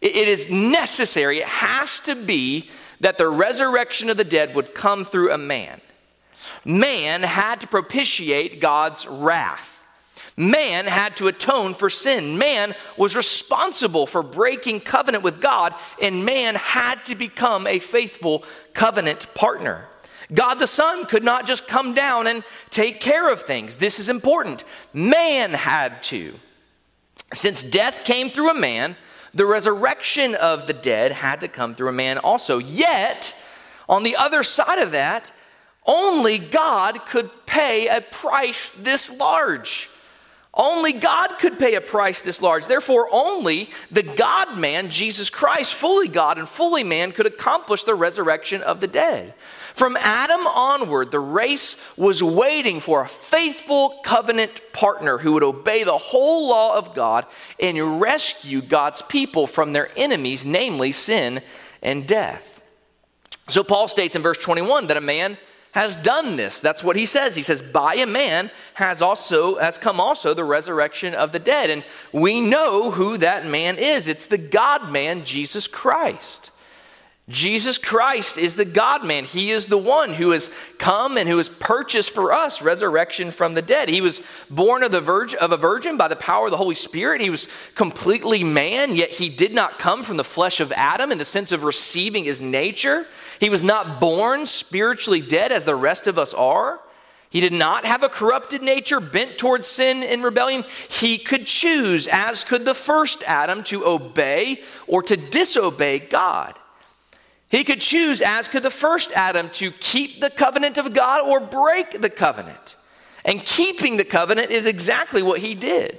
It 0.00 0.28
is 0.28 0.48
necessary, 0.48 1.38
it 1.38 1.46
has 1.46 2.00
to 2.00 2.14
be 2.14 2.70
that 3.00 3.18
the 3.18 3.28
resurrection 3.28 4.08
of 4.08 4.16
the 4.16 4.24
dead 4.24 4.54
would 4.54 4.74
come 4.74 5.04
through 5.04 5.32
a 5.32 5.38
man. 5.38 5.80
Man 6.64 7.22
had 7.22 7.60
to 7.60 7.66
propitiate 7.66 8.60
God's 8.60 9.06
wrath. 9.06 9.79
Man 10.40 10.86
had 10.86 11.16
to 11.16 11.28
atone 11.28 11.74
for 11.74 11.90
sin. 11.90 12.38
Man 12.38 12.74
was 12.96 13.14
responsible 13.14 14.06
for 14.06 14.22
breaking 14.22 14.80
covenant 14.80 15.22
with 15.22 15.38
God, 15.38 15.74
and 16.00 16.24
man 16.24 16.54
had 16.54 17.04
to 17.04 17.14
become 17.14 17.66
a 17.66 17.78
faithful 17.78 18.42
covenant 18.72 19.34
partner. 19.34 19.86
God 20.32 20.54
the 20.54 20.66
Son 20.66 21.04
could 21.04 21.24
not 21.24 21.46
just 21.46 21.68
come 21.68 21.92
down 21.92 22.26
and 22.26 22.42
take 22.70 23.00
care 23.00 23.28
of 23.28 23.42
things. 23.42 23.76
This 23.76 23.98
is 23.98 24.08
important. 24.08 24.64
Man 24.94 25.52
had 25.52 26.02
to. 26.04 26.32
Since 27.34 27.62
death 27.62 28.04
came 28.04 28.30
through 28.30 28.50
a 28.50 28.58
man, 28.58 28.96
the 29.34 29.44
resurrection 29.44 30.34
of 30.36 30.66
the 30.66 30.72
dead 30.72 31.12
had 31.12 31.42
to 31.42 31.48
come 31.48 31.74
through 31.74 31.90
a 31.90 31.92
man 31.92 32.16
also. 32.16 32.56
Yet, 32.56 33.34
on 33.90 34.04
the 34.04 34.16
other 34.16 34.42
side 34.42 34.78
of 34.78 34.92
that, 34.92 35.32
only 35.84 36.38
God 36.38 37.04
could 37.04 37.28
pay 37.44 37.88
a 37.88 38.00
price 38.00 38.70
this 38.70 39.14
large. 39.18 39.90
Only 40.52 40.92
God 40.92 41.38
could 41.38 41.60
pay 41.60 41.76
a 41.76 41.80
price 41.80 42.22
this 42.22 42.42
large. 42.42 42.66
Therefore, 42.66 43.08
only 43.12 43.70
the 43.90 44.02
God 44.02 44.58
man, 44.58 44.90
Jesus 44.90 45.30
Christ, 45.30 45.72
fully 45.72 46.08
God 46.08 46.38
and 46.38 46.48
fully 46.48 46.82
man, 46.82 47.12
could 47.12 47.26
accomplish 47.26 47.84
the 47.84 47.94
resurrection 47.94 48.60
of 48.62 48.80
the 48.80 48.88
dead. 48.88 49.34
From 49.74 49.96
Adam 49.96 50.46
onward, 50.48 51.12
the 51.12 51.20
race 51.20 51.80
was 51.96 52.20
waiting 52.20 52.80
for 52.80 53.02
a 53.02 53.08
faithful 53.08 54.00
covenant 54.02 54.60
partner 54.72 55.18
who 55.18 55.34
would 55.34 55.44
obey 55.44 55.84
the 55.84 55.96
whole 55.96 56.48
law 56.48 56.76
of 56.76 56.96
God 56.96 57.26
and 57.60 58.00
rescue 58.00 58.60
God's 58.60 59.02
people 59.02 59.46
from 59.46 59.72
their 59.72 59.90
enemies, 59.96 60.44
namely 60.44 60.90
sin 60.90 61.42
and 61.80 62.08
death. 62.08 62.60
So 63.48 63.62
Paul 63.62 63.86
states 63.86 64.16
in 64.16 64.22
verse 64.22 64.38
21 64.38 64.88
that 64.88 64.96
a 64.96 65.00
man 65.00 65.38
has 65.72 65.96
done 65.96 66.36
this. 66.36 66.60
That's 66.60 66.82
what 66.82 66.96
he 66.96 67.06
says. 67.06 67.36
He 67.36 67.42
says, 67.42 67.62
by 67.62 67.94
a 67.94 68.06
man 68.06 68.50
has 68.74 69.00
also 69.00 69.56
has 69.58 69.78
come 69.78 70.00
also 70.00 70.34
the 70.34 70.44
resurrection 70.44 71.14
of 71.14 71.32
the 71.32 71.38
dead. 71.38 71.70
And 71.70 71.84
we 72.12 72.40
know 72.40 72.90
who 72.90 73.16
that 73.18 73.46
man 73.46 73.78
is. 73.78 74.08
It's 74.08 74.26
the 74.26 74.38
God 74.38 74.90
man, 74.90 75.24
Jesus 75.24 75.68
Christ. 75.68 76.50
Jesus 77.30 77.78
Christ 77.78 78.36
is 78.36 78.56
the 78.56 78.64
God 78.64 79.06
man. 79.06 79.24
He 79.24 79.52
is 79.52 79.68
the 79.68 79.78
one 79.78 80.12
who 80.12 80.30
has 80.30 80.50
come 80.78 81.16
and 81.16 81.28
who 81.28 81.36
has 81.36 81.48
purchased 81.48 82.10
for 82.10 82.32
us 82.32 82.60
resurrection 82.60 83.30
from 83.30 83.54
the 83.54 83.62
dead. 83.62 83.88
He 83.88 84.00
was 84.00 84.20
born 84.50 84.82
of, 84.82 84.90
the 84.90 85.00
virgin, 85.00 85.38
of 85.40 85.52
a 85.52 85.56
virgin 85.56 85.96
by 85.96 86.08
the 86.08 86.16
power 86.16 86.46
of 86.46 86.50
the 86.50 86.56
Holy 86.56 86.74
Spirit. 86.74 87.20
He 87.20 87.30
was 87.30 87.46
completely 87.76 88.42
man, 88.42 88.96
yet 88.96 89.10
he 89.10 89.28
did 89.28 89.54
not 89.54 89.78
come 89.78 90.02
from 90.02 90.16
the 90.16 90.24
flesh 90.24 90.58
of 90.58 90.72
Adam 90.72 91.12
in 91.12 91.18
the 91.18 91.24
sense 91.24 91.52
of 91.52 91.62
receiving 91.62 92.24
his 92.24 92.40
nature. 92.40 93.06
He 93.38 93.48
was 93.48 93.62
not 93.62 94.00
born 94.00 94.44
spiritually 94.44 95.20
dead 95.20 95.52
as 95.52 95.64
the 95.64 95.76
rest 95.76 96.06
of 96.08 96.18
us 96.18 96.34
are. 96.34 96.80
He 97.30 97.40
did 97.40 97.52
not 97.52 97.84
have 97.84 98.02
a 98.02 98.08
corrupted 98.08 98.60
nature 98.60 98.98
bent 98.98 99.38
towards 99.38 99.68
sin 99.68 100.02
and 100.02 100.24
rebellion. 100.24 100.64
He 100.88 101.16
could 101.16 101.46
choose, 101.46 102.08
as 102.10 102.42
could 102.42 102.64
the 102.64 102.74
first 102.74 103.22
Adam, 103.22 103.62
to 103.64 103.86
obey 103.86 104.62
or 104.88 105.00
to 105.04 105.16
disobey 105.16 106.00
God. 106.00 106.58
He 107.50 107.64
could 107.64 107.80
choose, 107.80 108.22
as 108.22 108.48
could 108.48 108.62
the 108.62 108.70
first 108.70 109.10
Adam, 109.12 109.50
to 109.50 109.72
keep 109.72 110.20
the 110.20 110.30
covenant 110.30 110.78
of 110.78 110.94
God 110.94 111.28
or 111.28 111.40
break 111.40 112.00
the 112.00 112.08
covenant. 112.08 112.76
And 113.24 113.44
keeping 113.44 113.96
the 113.96 114.04
covenant 114.04 114.50
is 114.50 114.66
exactly 114.66 115.22
what 115.22 115.40
he 115.40 115.54
did. 115.54 115.98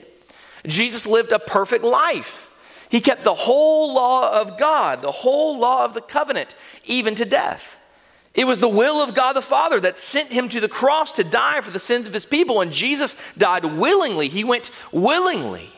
Jesus 0.65 1.05
lived 1.05 1.31
a 1.31 1.39
perfect 1.39 1.83
life. 1.83 2.49
He 2.89 3.01
kept 3.01 3.23
the 3.23 3.33
whole 3.33 3.93
law 3.93 4.41
of 4.41 4.57
God, 4.57 5.01
the 5.01 5.11
whole 5.11 5.59
law 5.59 5.83
of 5.83 5.93
the 5.93 6.01
covenant, 6.01 6.55
even 6.85 7.15
to 7.15 7.25
death. 7.25 7.77
It 8.33 8.45
was 8.45 8.61
the 8.61 8.69
will 8.69 9.01
of 9.01 9.13
God 9.13 9.33
the 9.33 9.41
Father 9.41 9.79
that 9.81 9.99
sent 9.99 10.31
him 10.31 10.47
to 10.49 10.61
the 10.61 10.69
cross 10.69 11.11
to 11.13 11.23
die 11.23 11.59
for 11.59 11.71
the 11.71 11.79
sins 11.79 12.07
of 12.07 12.13
his 12.13 12.25
people, 12.25 12.61
and 12.61 12.71
Jesus 12.71 13.15
died 13.37 13.65
willingly. 13.65 14.29
He 14.29 14.45
went 14.45 14.71
willingly. 14.93 15.69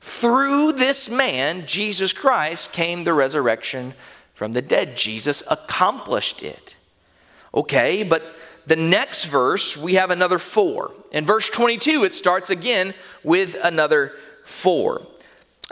Through 0.00 0.72
this 0.72 1.10
man, 1.10 1.66
Jesus 1.66 2.12
Christ, 2.12 2.72
came 2.72 3.02
the 3.02 3.12
resurrection 3.12 3.94
from 4.38 4.52
the 4.52 4.62
dead. 4.62 4.96
Jesus 4.96 5.42
accomplished 5.50 6.44
it. 6.44 6.76
Okay, 7.52 8.04
but 8.04 8.22
the 8.68 8.76
next 8.76 9.24
verse, 9.24 9.76
we 9.76 9.94
have 9.94 10.12
another 10.12 10.38
for. 10.38 10.92
In 11.10 11.26
verse 11.26 11.50
22, 11.50 12.04
it 12.04 12.14
starts 12.14 12.48
again 12.48 12.94
with 13.24 13.56
another 13.60 14.12
for. 14.44 15.04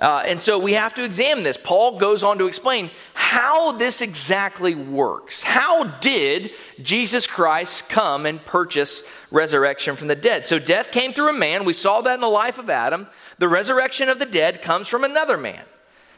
Uh, 0.01 0.25
and 0.27 0.43
so 0.43 0.59
we 0.59 0.73
have 0.73 0.95
to 0.95 1.05
examine 1.05 1.45
this. 1.45 1.57
Paul 1.57 2.01
goes 2.01 2.25
on 2.25 2.39
to 2.39 2.49
explain 2.49 2.91
how 3.15 3.71
this 3.71 4.03
exactly 4.03 4.75
works. 4.75 5.45
How 5.45 5.85
did 5.85 6.51
Jesus 6.83 7.29
Christ 7.29 7.89
come 7.89 8.27
and 8.27 8.45
purchase 8.45 9.09
resurrection 9.31 9.95
from 9.95 10.09
the 10.09 10.17
dead? 10.17 10.45
So, 10.45 10.59
death 10.59 10.91
came 10.91 11.13
through 11.13 11.29
a 11.29 11.39
man. 11.39 11.65
We 11.65 11.73
saw 11.73 12.01
that 12.01 12.15
in 12.15 12.21
the 12.21 12.27
life 12.27 12.59
of 12.59 12.69
Adam. 12.69 13.07
The 13.39 13.49
resurrection 13.49 14.09
of 14.09 14.19
the 14.19 14.27
dead 14.27 14.61
comes 14.61 14.89
from 14.89 15.05
another 15.05 15.37
man. 15.37 15.63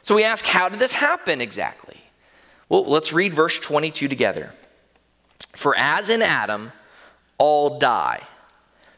So, 0.01 0.15
we 0.15 0.25
ask, 0.25 0.47
how 0.47 0.71
did 0.71 0.81
this 0.81 0.95
happen 0.95 1.43
exactly? 1.43 2.08
Well, 2.68 2.85
let's 2.85 3.12
read 3.12 3.33
verse 3.33 3.59
22 3.59 4.09
together. 4.09 4.52
For 5.54 5.74
as 5.76 6.11
in 6.11 6.22
Adam 6.22 6.72
all 7.38 7.78
die, 7.78 8.22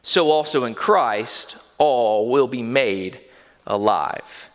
so 0.02 0.30
also 0.30 0.64
in 0.64 0.74
Christ 0.74 1.56
all 1.78 2.28
will 2.28 2.48
be 2.48 2.62
made 2.62 3.20
alive. 3.66 4.50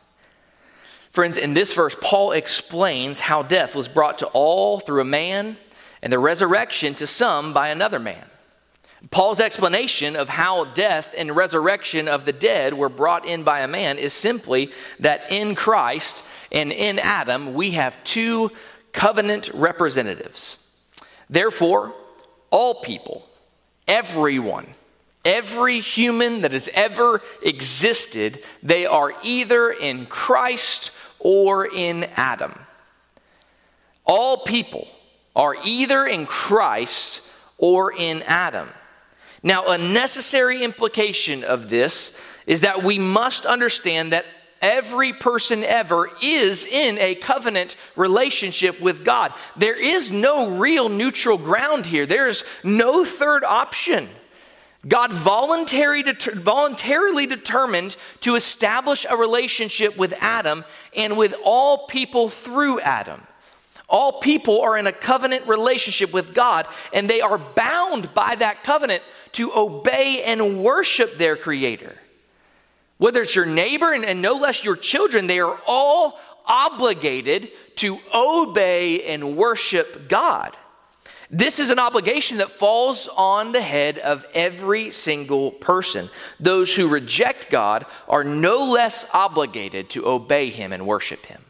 Friends, 1.10 1.38
in 1.38 1.54
this 1.54 1.73
verse, 1.73 1.95
Paul 2.01 2.34
explains 2.34 3.21
how 3.21 3.41
death 3.41 3.73
was 3.73 3.88
brought 3.88 4.19
to 4.19 4.28
all 4.28 4.80
through 4.80 4.99
a 4.99 5.06
man 5.06 5.56
and 6.01 6.12
the 6.12 6.19
resurrection 6.19 6.93
to 6.95 7.08
some 7.08 7.54
by 7.54 7.69
another 7.69 7.99
man. 7.99 8.25
Paul's 9.12 9.39
explanation 9.39 10.15
of 10.15 10.30
how 10.30 10.65
death 10.65 11.13
and 11.17 11.36
resurrection 11.36 12.08
of 12.08 12.25
the 12.25 12.34
dead 12.34 12.73
were 12.73 12.89
brought 12.89 13.25
in 13.25 13.43
by 13.43 13.62
a 13.62 13.67
man 13.67 13.97
is 13.97 14.13
simply 14.13 14.71
that 14.99 15.32
in 15.32 15.56
Christ 15.56 16.25
and 16.51 16.71
in 16.71 16.99
Adam 16.99 17.54
we 17.54 17.71
have 17.71 18.04
two 18.04 18.51
covenant 18.96 19.52
representatives. 19.54 20.58
Therefore, 21.30 21.94
all 22.50 22.76
people, 22.76 23.28
everyone, 23.88 24.68
every 25.26 25.82
human 25.82 26.42
that 26.42 26.54
has 26.54 26.70
ever 26.74 27.22
existed, 27.44 28.42
they 28.64 28.86
are 28.86 29.14
either 29.22 29.70
in 29.70 30.06
Christ 30.06 30.92
or 31.20 31.68
in 31.68 32.06
Adam. 32.16 32.58
All 34.06 34.38
people 34.38 34.88
are 35.36 35.56
either 35.66 36.06
in 36.06 36.26
Christ 36.26 37.22
or 37.58 37.92
in 37.94 38.22
Adam. 38.24 38.70
Now, 39.44 39.66
a 39.68 39.78
necessary 39.78 40.64
implication 40.64 41.44
of 41.44 41.70
this 41.70 42.20
is 42.48 42.62
that 42.62 42.84
we 42.84 42.98
must 42.98 43.46
understand 43.46 44.12
that 44.14 44.26
every 44.65 45.13
person 45.13 45.63
ever 45.63 46.10
is 46.23 46.65
in 46.65 46.97
a 46.97 47.13
covenant 47.13 47.75
relationship 47.95 48.82
with 48.82 49.06
God. 49.06 49.32
There 49.56 49.80
is 49.80 50.12
no 50.12 50.58
real 50.58 50.89
neutral 50.89 51.38
ground 51.38 51.86
here, 51.86 52.06
there's 52.06 52.43
no 52.63 53.06
third 53.06 53.43
option. 53.43 54.10
God 54.88 55.12
voluntarily, 55.12 56.04
voluntarily 56.34 57.25
determined 57.25 57.95
to 58.21 58.36
establish 58.36 59.06
a 59.10 59.17
relationship 59.17 59.97
with 59.97 60.13
Adam 60.19 60.63
and 60.95 61.17
with 61.17 61.36
all 61.43 61.88
people 61.88 62.30
through 62.30 62.80
Adam. 62.82 63.21
All 63.88 64.19
people 64.19 64.62
are 64.62 64.78
in 64.78 64.88
a 64.88 64.91
covenant 64.91 65.47
relationship 65.47 66.13
with 66.13 66.34
God, 66.34 66.67
and 66.91 67.10
they 67.10 67.21
are 67.21 67.38
bound 67.38 68.13
by 68.13 68.36
that 68.36 68.63
covenant 68.63 69.04
to 69.34 69.51
obey 69.56 70.23
and 70.23 70.63
worship 70.63 71.17
their 71.17 71.36
Creator. 71.36 71.95
Whether 72.98 73.22
it's 73.22 73.36
your 73.36 73.46
neighbor 73.46 73.92
and, 73.94 74.06
and 74.06 74.22
no 74.22 74.36
less 74.36 74.64
your 74.64 74.76
children, 74.76 75.28
they 75.28 75.40
are 75.40 75.60
all 75.68 76.20
obligated 76.46 77.52
to 77.78 77.98
obey 78.14 79.04
and 79.04 79.36
worship 79.36 80.08
God. 80.08 80.56
This 81.32 81.60
is 81.60 81.72
an 81.72 81.80
obligation 81.80 82.38
that 82.38 82.50
falls 82.50 83.10
on 83.18 83.52
the 83.52 83.62
head 83.62 83.98
of 83.98 84.26
every 84.34 84.92
single 84.92 85.52
person. 85.52 86.10
Those 86.40 86.76
who 86.76 86.88
reject 86.88 87.50
God 87.50 87.86
are 88.08 88.24
no 88.24 88.64
less 88.64 89.06
obligated 89.14 89.90
to 89.92 90.08
obey 90.08 90.50
Him 90.50 90.72
and 90.72 90.86
worship 90.86 91.26
Him. 91.26 91.42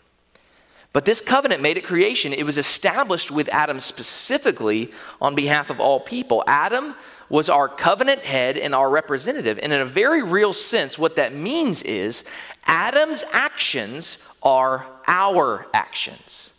But 0.94 1.04
this 1.04 1.20
covenant 1.20 1.62
made 1.62 1.78
at 1.78 1.84
creation, 1.84 2.32
it 2.32 2.46
was 2.46 2.58
established 2.58 3.30
with 3.30 3.50
Adam 3.50 3.82
specifically 3.82 4.92
on 5.22 5.36
behalf 5.36 5.70
of 5.70 5.82
all 5.82 6.00
people. 6.00 6.42
Adam 6.48 6.96
was 7.30 7.50
our 7.50 7.68
covenant 7.68 8.22
head 8.22 8.58
and 8.58 8.76
our 8.76 8.90
representative. 8.90 9.60
And 9.62 9.74
in 9.74 9.82
a 9.82 9.86
very 9.86 10.22
real 10.22 10.54
sense, 10.54 10.98
what 10.98 11.16
that 11.16 11.34
means 11.34 11.82
is 11.84 12.24
Adam's 12.66 13.24
actions 13.32 14.20
are 14.44 14.86
our 15.08 15.68
actions. 15.74 16.54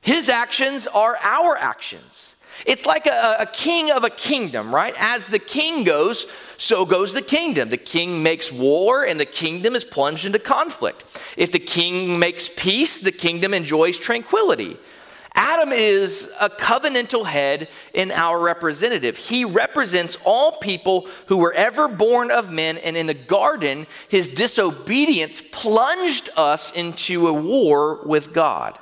His 0.00 0.28
actions 0.28 0.86
are 0.86 1.16
our 1.22 1.56
actions. 1.56 2.36
It's 2.66 2.84
like 2.84 3.06
a, 3.06 3.36
a, 3.40 3.46
king 3.46 3.90
of 3.90 4.04
a 4.04 4.10
kingdom, 4.10 4.74
right? 4.74 4.94
As 4.98 5.26
the 5.26 5.38
king 5.38 5.84
goes, 5.84 6.26
so 6.58 6.84
goes 6.84 7.14
the 7.14 7.22
kingdom. 7.22 7.70
The 7.70 7.78
king 7.78 8.22
makes 8.22 8.52
war, 8.52 9.04
and 9.04 9.18
the 9.18 9.24
kingdom 9.24 9.74
is 9.74 9.84
plunged 9.84 10.26
into 10.26 10.38
conflict. 10.38 11.04
If 11.36 11.52
the 11.52 11.58
king 11.58 12.18
makes 12.18 12.50
peace, 12.50 12.98
the 12.98 13.12
kingdom 13.12 13.54
enjoys 13.54 13.96
tranquility. 13.98 14.76
Adam 15.42 15.72
is 15.72 16.30
a 16.38 16.50
covenantal 16.50 17.24
head 17.24 17.68
in 17.94 18.10
our 18.10 18.38
representative. 18.38 19.16
He 19.16 19.46
represents 19.46 20.18
all 20.22 20.58
people 20.58 21.08
who 21.28 21.38
were 21.38 21.54
ever 21.54 21.88
born 21.88 22.30
of 22.30 22.52
men, 22.52 22.76
and 22.76 22.94
in 22.94 23.06
the 23.06 23.14
garden, 23.14 23.86
his 24.10 24.28
disobedience 24.28 25.40
plunged 25.40 26.28
us 26.36 26.72
into 26.72 27.26
a 27.26 27.32
war 27.32 28.04
with 28.04 28.34
God. 28.34 28.78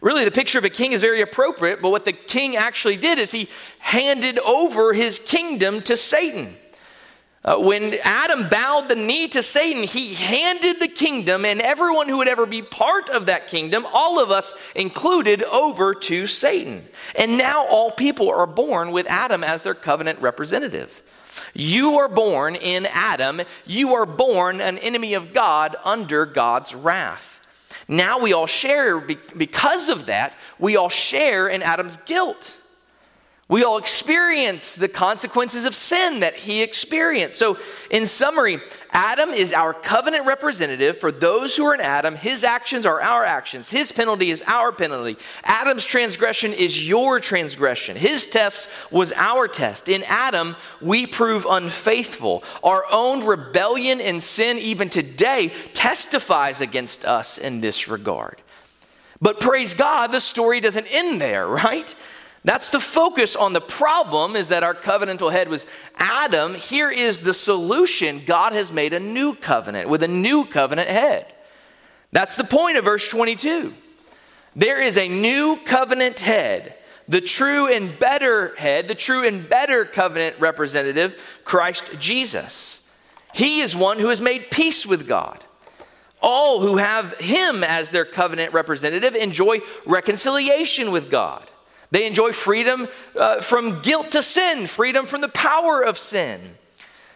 Really, 0.00 0.24
the 0.24 0.30
picture 0.30 0.58
of 0.58 0.64
a 0.64 0.70
king 0.70 0.92
is 0.92 1.02
very 1.02 1.20
appropriate, 1.20 1.82
but 1.82 1.90
what 1.90 2.06
the 2.06 2.14
king 2.14 2.56
actually 2.56 2.96
did 2.96 3.18
is 3.18 3.30
he 3.30 3.50
handed 3.78 4.38
over 4.38 4.94
his 4.94 5.18
kingdom 5.18 5.82
to 5.82 5.94
Satan. 5.98 6.56
Uh, 7.44 7.56
when 7.58 7.94
Adam 8.04 8.48
bowed 8.48 8.88
the 8.88 8.94
knee 8.94 9.26
to 9.26 9.42
Satan, 9.42 9.82
he 9.82 10.14
handed 10.14 10.78
the 10.78 10.86
kingdom 10.86 11.44
and 11.44 11.60
everyone 11.60 12.08
who 12.08 12.18
would 12.18 12.28
ever 12.28 12.46
be 12.46 12.62
part 12.62 13.10
of 13.10 13.26
that 13.26 13.48
kingdom, 13.48 13.84
all 13.92 14.22
of 14.22 14.30
us 14.30 14.54
included, 14.76 15.42
over 15.44 15.92
to 15.92 16.28
Satan. 16.28 16.84
And 17.16 17.36
now 17.36 17.66
all 17.66 17.90
people 17.90 18.30
are 18.30 18.46
born 18.46 18.92
with 18.92 19.08
Adam 19.08 19.42
as 19.42 19.62
their 19.62 19.74
covenant 19.74 20.20
representative. 20.20 21.02
You 21.52 21.94
are 21.94 22.08
born 22.08 22.54
in 22.54 22.86
Adam, 22.86 23.40
you 23.66 23.94
are 23.94 24.06
born 24.06 24.60
an 24.60 24.78
enemy 24.78 25.14
of 25.14 25.32
God 25.32 25.74
under 25.84 26.24
God's 26.24 26.76
wrath. 26.76 27.40
Now 27.88 28.20
we 28.20 28.32
all 28.32 28.46
share, 28.46 29.00
because 29.00 29.88
of 29.88 30.06
that, 30.06 30.36
we 30.60 30.76
all 30.76 30.88
share 30.88 31.48
in 31.48 31.62
Adam's 31.62 31.96
guilt. 31.96 32.56
We 33.52 33.64
all 33.64 33.76
experience 33.76 34.76
the 34.76 34.88
consequences 34.88 35.66
of 35.66 35.74
sin 35.74 36.20
that 36.20 36.34
he 36.34 36.62
experienced. 36.62 37.38
So, 37.38 37.58
in 37.90 38.06
summary, 38.06 38.62
Adam 38.92 39.28
is 39.28 39.52
our 39.52 39.74
covenant 39.74 40.24
representative. 40.24 40.98
For 40.98 41.12
those 41.12 41.54
who 41.54 41.66
are 41.66 41.74
in 41.74 41.82
Adam, 41.82 42.16
his 42.16 42.44
actions 42.44 42.86
are 42.86 43.02
our 43.02 43.26
actions. 43.26 43.68
His 43.68 43.92
penalty 43.92 44.30
is 44.30 44.42
our 44.46 44.72
penalty. 44.72 45.18
Adam's 45.44 45.84
transgression 45.84 46.54
is 46.54 46.88
your 46.88 47.20
transgression. 47.20 47.94
His 47.94 48.24
test 48.24 48.70
was 48.90 49.12
our 49.16 49.46
test. 49.48 49.86
In 49.86 50.02
Adam, 50.04 50.56
we 50.80 51.06
prove 51.06 51.44
unfaithful. 51.44 52.44
Our 52.64 52.84
own 52.90 53.22
rebellion 53.22 54.00
and 54.00 54.22
sin, 54.22 54.56
even 54.60 54.88
today, 54.88 55.52
testifies 55.74 56.62
against 56.62 57.04
us 57.04 57.36
in 57.36 57.60
this 57.60 57.86
regard. 57.86 58.40
But 59.20 59.40
praise 59.40 59.74
God, 59.74 60.10
the 60.10 60.20
story 60.20 60.60
doesn't 60.60 60.90
end 60.90 61.20
there, 61.20 61.46
right? 61.46 61.94
That's 62.44 62.70
the 62.70 62.80
focus 62.80 63.36
on 63.36 63.52
the 63.52 63.60
problem 63.60 64.34
is 64.34 64.48
that 64.48 64.64
our 64.64 64.74
covenantal 64.74 65.30
head 65.30 65.48
was 65.48 65.66
Adam. 65.96 66.54
Here 66.54 66.90
is 66.90 67.20
the 67.20 67.34
solution. 67.34 68.22
God 68.26 68.52
has 68.52 68.72
made 68.72 68.92
a 68.92 69.00
new 69.00 69.34
covenant 69.34 69.88
with 69.88 70.02
a 70.02 70.08
new 70.08 70.44
covenant 70.44 70.88
head. 70.88 71.32
That's 72.10 72.34
the 72.34 72.44
point 72.44 72.76
of 72.76 72.84
verse 72.84 73.06
22. 73.08 73.72
There 74.56 74.82
is 74.82 74.98
a 74.98 75.08
new 75.08 75.56
covenant 75.64 76.20
head, 76.20 76.74
the 77.08 77.20
true 77.20 77.72
and 77.72 77.96
better 77.98 78.54
head, 78.56 78.88
the 78.88 78.94
true 78.94 79.26
and 79.26 79.48
better 79.48 79.84
covenant 79.84 80.36
representative, 80.40 81.40
Christ 81.44 81.98
Jesus. 82.00 82.82
He 83.32 83.60
is 83.60 83.74
one 83.74 83.98
who 83.98 84.08
has 84.08 84.20
made 84.20 84.50
peace 84.50 84.84
with 84.84 85.08
God. 85.08 85.44
All 86.20 86.60
who 86.60 86.76
have 86.76 87.16
him 87.18 87.64
as 87.64 87.90
their 87.90 88.04
covenant 88.04 88.52
representative 88.52 89.14
enjoy 89.14 89.60
reconciliation 89.86 90.92
with 90.92 91.10
God. 91.10 91.48
They 91.92 92.06
enjoy 92.06 92.32
freedom 92.32 92.88
uh, 93.14 93.42
from 93.42 93.82
guilt 93.82 94.12
to 94.12 94.22
sin, 94.22 94.66
freedom 94.66 95.04
from 95.04 95.20
the 95.20 95.28
power 95.28 95.82
of 95.82 95.98
sin. 95.98 96.40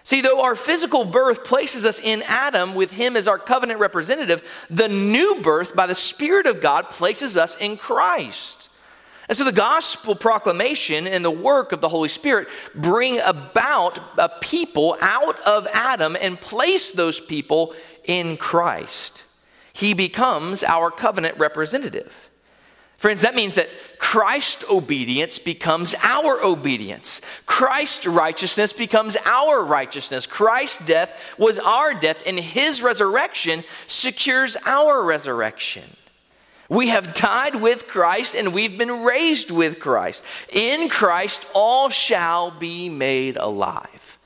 See, 0.03 0.21
though 0.21 0.43
our 0.43 0.55
physical 0.55 1.07
birth 1.07 1.45
places 1.45 1.87
us 1.87 1.99
in 1.99 2.23
Adam 2.27 2.75
with 2.75 2.93
him 2.93 3.17
as 3.17 3.27
our 3.27 3.39
covenant 3.39 3.81
representative, 3.81 4.67
the 4.69 4.87
new 4.87 5.41
birth 5.43 5.75
by 5.75 5.87
the 5.87 5.95
Spirit 5.95 6.47
of 6.47 6.61
God 6.61 6.91
places 6.91 7.39
us 7.39 7.57
in 7.57 7.79
Christ. 7.79 8.69
And 9.29 9.37
so 9.37 9.45
the 9.45 9.51
gospel 9.51 10.15
proclamation 10.15 11.07
and 11.07 11.25
the 11.25 11.31
work 11.31 11.73
of 11.73 11.81
the 11.81 11.89
Holy 11.89 12.11
Spirit 12.11 12.47
bring 12.75 13.19
about 13.21 13.99
a 14.19 14.29
people 14.29 14.99
out 15.01 15.41
of 15.41 15.67
Adam 15.73 16.17
and 16.21 16.39
place 16.39 16.93
those 16.93 17.19
people 17.19 17.75
in 18.05 18.37
Christ. 18.37 19.25
He 19.73 19.95
becomes 19.95 20.62
our 20.62 20.91
covenant 20.91 21.39
representative. 21.39 22.26
Friends, 22.97 23.23
that 23.23 23.35
means 23.35 23.57
that 23.57 23.69
Christ's 23.99 24.65
obedience 24.71 25.39
becomes 25.39 25.95
our 26.03 26.43
obedience. 26.43 27.21
Christ's 27.45 28.07
righteousness 28.07 28.73
becomes 28.73 29.17
our 29.27 29.65
righteousness. 29.65 30.27
Christ's 30.27 30.85
death 30.87 31.35
was 31.39 31.59
our 31.59 31.93
death, 31.93 32.23
and 32.27 32.39
his 32.39 32.81
resurrection 32.81 33.65
secures 33.87 34.57
our 34.65 35.05
resurrection. 35.05 35.85
We 36.69 36.89
have 36.89 37.15
died 37.15 37.57
with 37.57 37.87
Christ 37.87 38.35
and 38.35 38.53
we've 38.53 38.77
been 38.77 39.05
raised 39.05 39.51
with 39.51 39.79
Christ. 39.79 40.25
In 40.53 40.89
Christ, 40.89 41.47
all 41.55 41.91
shall 41.91 42.51
be 42.51 42.89
made 42.89 43.37
alive. 43.37 44.19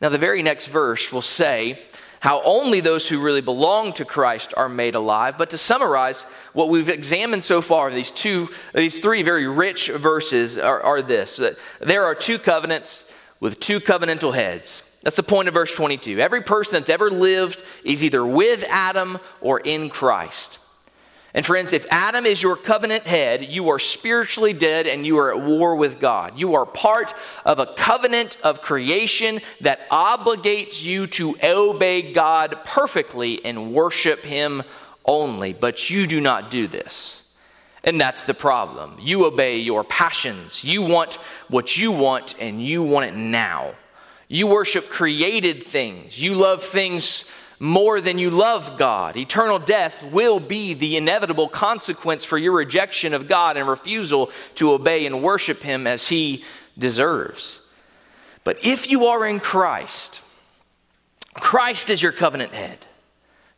Now, 0.00 0.08
the 0.08 0.18
very 0.18 0.42
next 0.42 0.66
verse 0.66 1.12
will 1.12 1.22
say 1.22 1.78
how 2.26 2.42
only 2.42 2.80
those 2.80 3.08
who 3.08 3.20
really 3.20 3.40
belong 3.40 3.92
to 3.92 4.04
Christ 4.04 4.52
are 4.56 4.68
made 4.68 4.96
alive. 4.96 5.38
But 5.38 5.50
to 5.50 5.58
summarize, 5.58 6.24
what 6.54 6.68
we've 6.68 6.88
examined 6.88 7.44
so 7.44 7.62
far, 7.62 7.88
these 7.88 8.10
two, 8.10 8.48
these 8.74 8.98
three 8.98 9.22
very 9.22 9.46
rich 9.46 9.86
verses 9.90 10.58
are, 10.58 10.82
are 10.82 11.02
this 11.02 11.36
that 11.36 11.56
there 11.78 12.04
are 12.04 12.16
two 12.16 12.40
covenants 12.40 13.08
with 13.38 13.60
two 13.60 13.78
covenantal 13.78 14.34
heads. 14.34 14.92
That's 15.04 15.14
the 15.14 15.22
point 15.22 15.46
of 15.46 15.54
verse 15.54 15.72
22. 15.72 16.18
Every 16.18 16.42
person 16.42 16.80
that's 16.80 16.90
ever 16.90 17.10
lived 17.10 17.62
is 17.84 18.02
either 18.02 18.26
with 18.26 18.64
Adam 18.70 19.20
or 19.40 19.60
in 19.60 19.88
Christ. 19.88 20.58
And 21.36 21.44
friends, 21.44 21.74
if 21.74 21.84
Adam 21.90 22.24
is 22.24 22.42
your 22.42 22.56
covenant 22.56 23.06
head, 23.06 23.44
you 23.44 23.68
are 23.68 23.78
spiritually 23.78 24.54
dead 24.54 24.86
and 24.86 25.06
you 25.06 25.18
are 25.18 25.36
at 25.36 25.44
war 25.44 25.76
with 25.76 26.00
God. 26.00 26.40
You 26.40 26.54
are 26.54 26.64
part 26.64 27.12
of 27.44 27.58
a 27.58 27.66
covenant 27.66 28.38
of 28.42 28.62
creation 28.62 29.42
that 29.60 29.86
obligates 29.90 30.82
you 30.82 31.06
to 31.08 31.36
obey 31.44 32.14
God 32.14 32.60
perfectly 32.64 33.44
and 33.44 33.74
worship 33.74 34.24
Him 34.24 34.62
only. 35.04 35.52
But 35.52 35.90
you 35.90 36.06
do 36.06 36.22
not 36.22 36.50
do 36.50 36.66
this. 36.66 37.22
And 37.84 38.00
that's 38.00 38.24
the 38.24 38.32
problem. 38.32 38.96
You 38.98 39.26
obey 39.26 39.58
your 39.58 39.84
passions. 39.84 40.64
You 40.64 40.80
want 40.80 41.16
what 41.48 41.76
you 41.76 41.92
want 41.92 42.34
and 42.40 42.64
you 42.64 42.82
want 42.82 43.10
it 43.10 43.14
now. 43.14 43.74
You 44.26 44.46
worship 44.46 44.88
created 44.88 45.62
things. 45.62 46.20
You 46.20 46.34
love 46.34 46.62
things 46.62 47.30
more 47.58 48.00
than 48.00 48.18
you 48.18 48.30
love 48.30 48.76
God. 48.76 49.16
Eternal 49.16 49.58
death 49.58 50.02
will 50.04 50.40
be 50.40 50.74
the 50.74 50.96
inevitable 50.96 51.48
consequence 51.48 52.24
for 52.24 52.38
your 52.38 52.52
rejection 52.52 53.14
of 53.14 53.28
God 53.28 53.56
and 53.56 53.68
refusal 53.68 54.30
to 54.56 54.72
obey 54.72 55.06
and 55.06 55.22
worship 55.22 55.62
Him 55.62 55.86
as 55.86 56.08
He 56.08 56.44
deserves. 56.76 57.62
But 58.44 58.58
if 58.64 58.90
you 58.90 59.06
are 59.06 59.26
in 59.26 59.40
Christ, 59.40 60.22
Christ 61.34 61.90
is 61.90 62.02
your 62.02 62.12
covenant 62.12 62.52
head. 62.52 62.86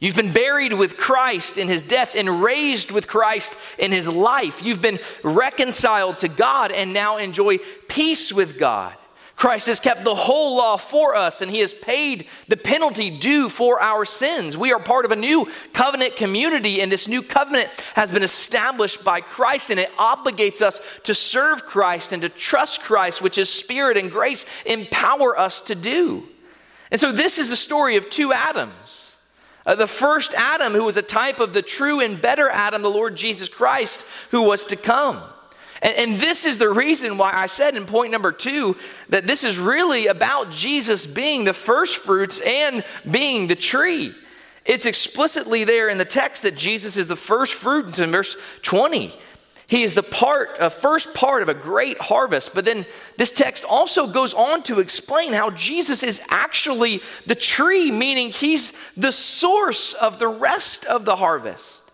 You've 0.01 0.17
been 0.17 0.33
buried 0.33 0.73
with 0.73 0.97
Christ 0.97 1.59
in 1.59 1.67
his 1.67 1.83
death 1.83 2.15
and 2.15 2.41
raised 2.41 2.93
with 2.93 3.09
Christ 3.09 3.57
in 3.79 3.91
his 3.91 4.09
life. 4.09 4.65
You've 4.65 4.81
been 4.81 5.01
reconciled 5.25 6.19
to 6.19 6.29
God 6.29 6.71
and 6.71 6.93
now 6.93 7.17
enjoy 7.17 7.59
peace 7.89 8.33
with 8.33 8.59
God. 8.59 8.95
Christ 9.39 9.69
has 9.69 9.79
kept 9.79 10.03
the 10.03 10.17
whole 10.17 10.57
law 10.57 10.77
for 10.77 11.15
us 11.15 11.41
and 11.41 11.49
he 11.49 11.61
has 11.61 11.73
paid 11.73 12.27
the 12.49 12.57
penalty 12.57 13.09
due 13.09 13.49
for 13.49 13.81
our 13.81 14.05
sins. 14.05 14.59
We 14.59 14.73
are 14.73 14.81
part 14.81 15.05
of 15.05 15.13
a 15.13 15.17
new 15.17 15.49
covenant 15.73 16.17
community, 16.17 16.83
and 16.83 16.91
this 16.91 17.07
new 17.07 17.23
covenant 17.23 17.71
has 17.95 18.11
been 18.11 18.25
established 18.25 19.05
by 19.05 19.21
Christ, 19.21 19.71
and 19.71 19.79
it 19.79 19.95
obligates 19.97 20.61
us 20.61 20.81
to 21.05 21.15
serve 21.15 21.65
Christ 21.65 22.13
and 22.13 22.21
to 22.23 22.29
trust 22.29 22.83
Christ, 22.83 23.23
which 23.23 23.39
is 23.39 23.49
spirit 23.49 23.97
and 23.97 24.11
grace 24.11 24.45
empower 24.67 25.39
us 25.39 25.63
to 25.63 25.77
do. 25.77 26.25
And 26.91 27.01
so, 27.01 27.13
this 27.13 27.39
is 27.39 27.49
the 27.49 27.57
story 27.57 27.95
of 27.95 28.11
two 28.11 28.33
Adams. 28.33 29.17
Uh, 29.65 29.77
the 29.77 29.87
first 29.87 30.35
Adam, 30.35 30.73
who 30.73 30.85
was 30.85 30.97
a 30.97 31.03
type 31.03 31.39
of 31.39 31.53
the 31.53 31.63
true 31.63 32.01
and 32.01 32.21
better 32.21 32.49
Adam, 32.49 32.83
the 32.83 32.91
Lord 32.91 33.17
Jesus 33.17 33.49
Christ, 33.49 34.05
who 34.33 34.43
was 34.43 34.65
to 34.65 34.77
come. 34.77 35.23
And, 35.83 35.97
and, 35.97 36.21
this 36.21 36.45
is 36.45 36.59
the 36.59 36.71
reason 36.71 37.19
why 37.19 37.33
I 37.33 37.47
said 37.47 37.77
in 37.77 37.87
point 37.87 38.11
number 38.11 38.33
two 38.33 38.77
that 39.11 39.27
this 39.27 39.45
is 39.45 39.59
really 39.59 40.09
about 40.09 40.51
Jesus 40.51 41.07
being 41.07 41.45
the 41.45 41.53
first 41.53 41.97
fruits 41.97 42.41
and 42.41 42.85
being 43.09 43.47
the 43.47 43.55
tree. 43.55 44.15
It's 44.65 44.87
explicitly 44.87 45.65
there 45.65 45.89
in 45.89 45.99
the 45.99 46.05
text 46.05 46.43
that 46.43 46.57
Jesus 46.57 46.97
is 46.97 47.07
the 47.09 47.17
first 47.17 47.55
fruit 47.55 47.99
in 47.99 48.11
verse 48.11 48.37
20. 48.63 49.13
He 49.69 49.83
is 49.83 49.93
the 49.93 50.03
part, 50.03 50.57
a 50.61 50.71
first 50.71 51.15
part 51.15 51.43
of 51.43 51.51
a 51.51 51.55
great 51.55 52.01
harvest. 52.01 52.55
But 52.55 52.65
then 52.65 52.87
this 53.19 53.31
text 53.31 53.65
also 53.65 54.07
goes 54.07 54.33
on 54.33 54.63
to 54.65 54.81
explain 54.81 55.35
how 55.35 55.51
Jesus 55.51 56.03
is 56.03 56.23
actually 56.31 57.03
the 57.27 57.35
tree, 57.35 57.91
meaning 57.91 58.31
he's 58.31 58.73
the 58.97 59.13
source 59.13 59.93
of 59.93 60.19
the 60.19 60.27
rest 60.27 60.87
of 60.87 61.05
the 61.05 61.17
harvest. 61.17 61.88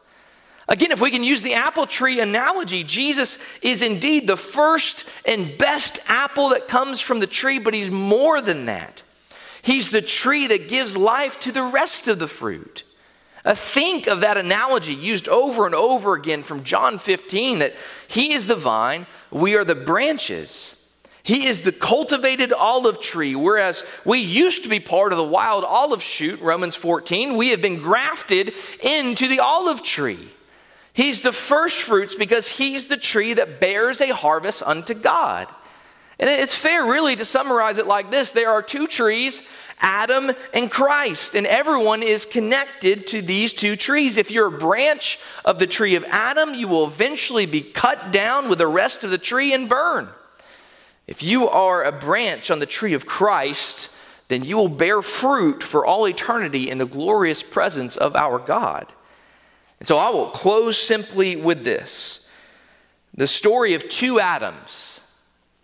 Again, 0.69 0.93
if 0.93 1.01
we 1.01 1.11
can 1.11 1.23
use 1.23 1.43
the 1.43 1.55
apple 1.55 1.87
tree 1.87 2.21
analogy, 2.21 2.85
Jesus 2.85 3.39
is 3.61 3.83
indeed 3.83 4.27
the 4.27 4.37
first 4.37 5.09
and 5.27 5.57
best 5.59 6.01
apple 6.07 6.51
that 6.51 6.69
comes 6.69 7.01
from 7.01 7.21
the 7.21 7.27
tree, 7.27 7.59
but 7.59 7.75
he's 7.75 7.91
more 7.91 8.41
than 8.41 8.65
that. 8.67 9.03
He's 9.61 9.91
the 9.91 10.03
tree 10.03 10.47
that 10.47 10.69
gives 10.69 10.97
life 10.97 11.39
to 11.41 11.53
the 11.53 11.63
rest 11.63 12.09
of 12.09 12.19
the 12.19 12.29
fruit. 12.29 12.83
Uh, 13.45 13.55
think 13.55 14.07
of 14.07 14.21
that 14.21 14.39
analogy 14.39 14.95
used 14.95 15.29
over 15.29 15.67
and 15.67 15.75
over 15.75 16.15
again 16.15 16.43
from 16.43 16.65
John 16.65 16.99
15 16.99 17.59
that 17.59 17.75
he 18.09 18.33
is 18.33 18.47
the 18.47 18.57
vine, 18.57 19.07
we 19.31 19.55
are 19.55 19.65
the 19.65 19.75
branches. 19.75 20.81
He 21.23 21.47
is 21.47 21.63
the 21.63 21.73
cultivated 21.73 22.53
olive 22.53 23.01
tree, 23.01 23.35
whereas 23.35 23.85
we 24.05 24.19
used 24.19 24.63
to 24.65 24.69
be 24.69 24.81
part 24.81 25.13
of 25.13 25.19
the 25.19 25.25
wild 25.25 25.65
olive 25.65 26.03
shoot, 26.03 26.41
Romans 26.41 26.77
14. 26.77 27.37
We 27.37 27.49
have 27.49 27.63
been 27.63 27.77
grafted 27.81 28.53
into 28.83 29.29
the 29.29 29.41
olive 29.41 29.83
tree. 29.83 30.29
He's 30.95 31.23
the 31.23 31.33
first 31.33 31.83
fruits 31.83 32.15
because 32.15 32.49
he's 32.49 32.87
the 32.87 32.97
tree 32.97 33.35
that 33.35 33.61
bears 33.61 34.01
a 34.01 34.15
harvest 34.15 34.63
unto 34.63 34.95
God. 34.95 35.49
And 36.21 36.31
it's 36.31 36.55
fair, 36.55 36.85
really, 36.85 37.17
to 37.17 37.25
summarize 37.25 37.79
it 37.79 37.89
like 37.89 38.13
this 38.13 38.31
there 38.31 38.51
are 38.51 38.63
two 38.63 38.87
trees, 38.87 39.43
Adam 39.81 40.31
and 40.55 40.71
Christ, 40.71 41.35
and 41.35 41.49
everyone 41.49 42.05
is 42.05 42.25
connected 42.25 43.09
to 43.09 43.21
these 43.21 43.53
two 43.53 43.75
trees. 43.75 44.17
If 44.17 44.31
you're 44.31 44.47
a 44.47 44.59
branch 44.59 45.19
of 45.45 45.59
the 45.59 45.67
tree 45.67 45.97
of 45.97 46.05
Adam, 46.05 46.55
you 46.55 46.69
will 46.69 46.87
eventually 46.87 47.47
be 47.47 47.61
cut 47.61 48.13
down 48.13 48.49
with 48.49 48.59
the 48.59 48.69
rest 48.69 49.03
of 49.03 49.11
the 49.11 49.19
tree 49.19 49.53
and 49.53 49.69
burn. 49.69 50.09
If 51.09 51.25
you 51.25 51.49
are 51.49 51.83
a 51.83 51.91
branch 51.91 52.53
on 52.53 52.61
the 52.61 52.67
tree 52.67 52.95
of 52.95 53.05
Christ, 53.05 53.91
then 54.29 54.45
you 54.45 54.57
will 54.57 54.69
bear 54.69 55.03
fruit 55.03 55.61
for 55.61 55.85
all 55.85 56.07
eternity 56.07 56.71
in 56.71 56.79
the 56.79 56.87
glorious 56.87 57.43
presence 57.43 57.97
of 57.97 58.15
our 58.15 58.39
God. 58.39 58.87
And 59.85 59.89
so 59.89 59.99
I 59.99 60.09
will 60.09 60.29
close 60.29 60.79
simply 60.79 61.37
with 61.37 61.63
this 61.63 62.27
the 63.13 63.27
story 63.27 63.75
of 63.75 63.87
two 63.87 64.19
Adams. 64.19 65.03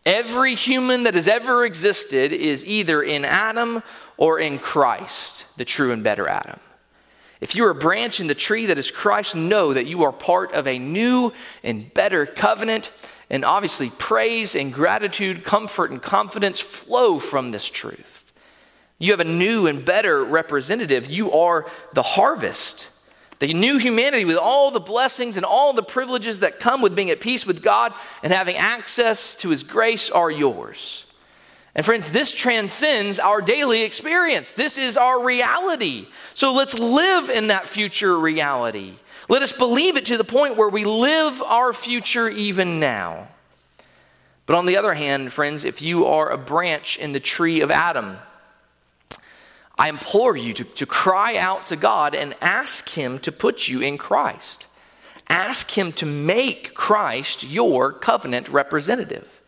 Every 0.05 0.55
human 0.55 1.05
that 1.05 1.15
has 1.15 1.27
ever 1.27 1.65
existed 1.65 2.31
is 2.31 2.67
either 2.67 3.03
in 3.03 3.25
Adam 3.25 3.83
or 4.19 4.39
in 4.39 4.59
Christ, 4.59 5.47
the 5.57 5.65
true 5.65 5.91
and 5.91 6.05
better 6.05 6.29
Adam. 6.29 6.61
If 7.41 7.57
you 7.57 7.65
are 7.65 7.71
a 7.71 7.75
branch 7.75 8.21
in 8.21 8.27
the 8.27 8.35
tree 8.35 8.67
that 8.67 8.77
is 8.77 8.91
Christ, 8.91 9.35
know 9.35 9.73
that 9.73 9.87
you 9.87 10.03
are 10.03 10.13
part 10.13 10.53
of 10.53 10.67
a 10.67 10.79
new 10.79 11.33
and 11.65 11.91
better 11.95 12.27
covenant. 12.27 12.91
And 13.31 13.43
obviously, 13.43 13.89
praise 13.89 14.55
and 14.55 14.71
gratitude, 14.71 15.45
comfort 15.45 15.93
and 15.93 16.03
confidence 16.03 16.61
flow 16.61 17.19
from 17.19 17.53
this 17.53 17.71
truth. 17.71 18.35
You 18.99 19.13
have 19.13 19.21
a 19.21 19.25
new 19.25 19.67
and 19.67 19.83
better 19.83 20.23
representative. 20.23 21.09
You 21.09 21.33
are 21.33 21.65
the 21.95 22.03
harvest. 22.03 22.91
The 23.41 23.55
new 23.55 23.79
humanity 23.79 24.25
with 24.25 24.37
all 24.37 24.71
the 24.71 24.81
blessings 24.81 25.37
and 25.37 25.47
all 25.47 25.73
the 25.73 25.83
privileges 25.83 26.41
that 26.41 26.61
come 26.61 26.83
with 26.83 26.95
being 26.95 27.11
at 27.11 27.21
peace 27.21 27.47
with 27.47 27.63
God 27.63 27.93
and 28.23 28.33
having 28.33 28.57
access 28.57 29.35
to 29.37 29.49
His 29.49 29.63
grace 29.63 30.11
are 30.11 30.31
yours. 30.31 31.07
And 31.75 31.85
friends, 31.85 32.11
this 32.11 32.33
transcends 32.33 33.19
our 33.19 33.41
daily 33.41 33.83
experience. 33.83 34.53
This 34.53 34.77
is 34.77 34.97
our 34.97 35.25
reality. 35.25 36.07
So 36.35 36.53
let's 36.53 36.79
live 36.79 37.31
in 37.31 37.47
that 37.47 37.67
future 37.67 38.19
reality. 38.19 38.95
Let 39.29 39.43
us 39.43 39.53
believe 39.53 39.97
it 39.97 40.07
to 40.07 40.17
the 40.19 40.25
point 40.25 40.57
where 40.57 40.69
we 40.69 40.85
live 40.85 41.41
our 41.43 41.73
future 41.73 42.29
even 42.29 42.79
now. 42.79 43.29
But 44.45 44.57
on 44.57 44.67
the 44.67 44.77
other 44.77 44.95
hand, 44.95 45.33
friends, 45.33 45.65
if 45.65 45.81
you 45.81 46.07
are 46.07 46.29
a 46.29 46.37
branch 46.37 46.99
in 46.99 47.13
the 47.13 47.21
tree 47.21 47.61
of 47.61 47.71
Adam, 47.71 48.19
I 49.81 49.89
implore 49.89 50.37
you 50.37 50.53
to, 50.53 50.65
to 50.65 50.85
cry 50.85 51.39
out 51.39 51.65
to 51.67 51.77
God 51.77 52.15
and 52.15 52.35
ask 52.43 52.91
Him 52.91 53.19
to 53.21 53.33
put 53.33 53.67
you 53.67 53.81
in 53.81 53.97
Christ. 53.97 54.67
Ask 55.27 55.71
Him 55.71 55.91
to 55.93 56.05
make 56.05 56.75
Christ 56.75 57.45
your 57.45 57.91
covenant 57.91 58.51
representative. 58.51 59.41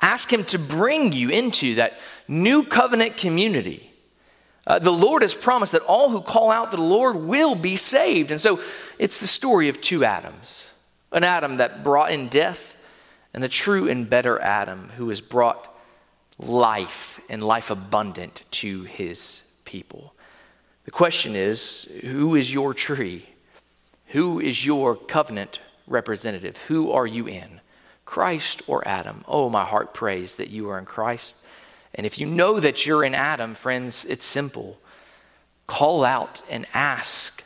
Ask 0.00 0.32
Him 0.32 0.42
to 0.44 0.58
bring 0.58 1.12
you 1.12 1.28
into 1.28 1.74
that 1.74 2.00
new 2.26 2.64
covenant 2.64 3.18
community. 3.18 3.92
Uh, 4.66 4.78
the 4.78 4.90
Lord 4.90 5.20
has 5.20 5.34
promised 5.34 5.72
that 5.72 5.82
all 5.82 6.08
who 6.08 6.22
call 6.22 6.50
out 6.50 6.70
to 6.70 6.78
the 6.78 6.82
Lord 6.82 7.16
will 7.16 7.54
be 7.54 7.76
saved. 7.76 8.30
And 8.30 8.40
so 8.40 8.62
it's 8.98 9.20
the 9.20 9.26
story 9.26 9.68
of 9.68 9.82
two 9.82 10.02
Adams 10.02 10.70
an 11.12 11.24
Adam 11.24 11.58
that 11.58 11.84
brought 11.84 12.10
in 12.10 12.28
death, 12.28 12.74
and 13.34 13.42
the 13.42 13.48
true 13.48 13.86
and 13.86 14.08
better 14.08 14.40
Adam 14.40 14.88
who 14.96 15.10
has 15.10 15.20
brought 15.20 15.76
life 16.38 17.20
and 17.28 17.44
life 17.44 17.70
abundant 17.70 18.44
to 18.50 18.84
his 18.84 19.43
people. 19.74 20.14
The 20.84 20.92
question 20.92 21.34
is 21.34 21.90
who 22.02 22.36
is 22.36 22.54
your 22.54 22.74
tree? 22.74 23.26
Who 24.14 24.38
is 24.38 24.64
your 24.64 24.94
covenant 24.94 25.60
representative? 25.88 26.56
Who 26.68 26.92
are 26.92 27.08
you 27.08 27.26
in? 27.26 27.60
Christ 28.04 28.62
or 28.68 28.86
Adam? 28.86 29.24
Oh, 29.26 29.50
my 29.50 29.64
heart 29.64 29.92
prays 29.92 30.36
that 30.36 30.50
you 30.50 30.68
are 30.70 30.78
in 30.78 30.84
Christ. 30.84 31.42
And 31.96 32.06
if 32.06 32.20
you 32.20 32.26
know 32.26 32.60
that 32.60 32.86
you're 32.86 33.02
in 33.02 33.16
Adam, 33.16 33.54
friends, 33.54 34.04
it's 34.04 34.24
simple. 34.24 34.78
Call 35.66 36.04
out 36.04 36.42
and 36.48 36.66
ask 36.72 37.42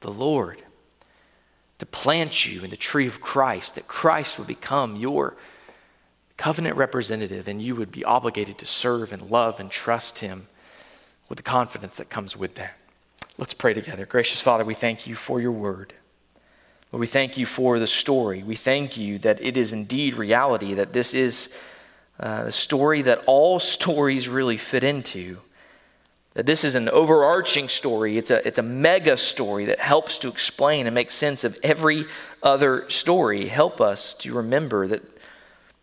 the 0.00 0.10
Lord. 0.10 0.62
to 1.78 1.86
plant 1.86 2.44
you 2.44 2.64
in 2.64 2.70
the 2.70 2.76
tree 2.90 3.06
of 3.06 3.20
Christ, 3.20 3.76
that 3.76 3.86
Christ 3.86 4.36
would 4.36 4.48
become 4.48 4.96
your 4.96 5.36
covenant 6.36 6.76
representative 6.76 7.46
and 7.46 7.62
you 7.62 7.76
would 7.76 7.92
be 7.92 8.04
obligated 8.04 8.58
to 8.58 8.66
serve 8.66 9.12
and 9.12 9.30
love 9.30 9.60
and 9.60 9.70
trust 9.70 10.18
him 10.18 10.48
with 11.28 11.36
the 11.36 11.42
confidence 11.42 11.96
that 11.96 12.08
comes 12.08 12.36
with 12.36 12.54
that. 12.54 12.76
Let's 13.36 13.54
pray 13.54 13.74
together. 13.74 14.06
Gracious 14.06 14.40
Father, 14.40 14.64
we 14.64 14.74
thank 14.74 15.06
you 15.06 15.14
for 15.14 15.40
your 15.40 15.52
word. 15.52 15.94
Lord, 16.90 17.00
we 17.00 17.06
thank 17.06 17.36
you 17.36 17.44
for 17.44 17.78
the 17.78 17.86
story. 17.86 18.42
We 18.42 18.56
thank 18.56 18.96
you 18.96 19.18
that 19.18 19.42
it 19.42 19.56
is 19.56 19.72
indeed 19.72 20.14
reality, 20.14 20.74
that 20.74 20.92
this 20.92 21.12
is 21.12 21.54
uh, 22.18 22.44
the 22.44 22.52
story 22.52 23.02
that 23.02 23.22
all 23.26 23.60
stories 23.60 24.28
really 24.28 24.56
fit 24.56 24.82
into. 24.82 25.38
That 26.34 26.46
this 26.46 26.64
is 26.64 26.76
an 26.76 26.88
overarching 26.88 27.68
story, 27.68 28.16
it's 28.16 28.30
a, 28.30 28.46
it's 28.46 28.58
a 28.58 28.62
mega 28.62 29.16
story 29.16 29.64
that 29.66 29.80
helps 29.80 30.18
to 30.20 30.28
explain 30.28 30.86
and 30.86 30.94
make 30.94 31.10
sense 31.10 31.42
of 31.42 31.58
every 31.62 32.04
other 32.42 32.88
story. 32.88 33.46
Help 33.46 33.80
us 33.80 34.14
to 34.14 34.32
remember 34.32 34.86
that, 34.86 35.02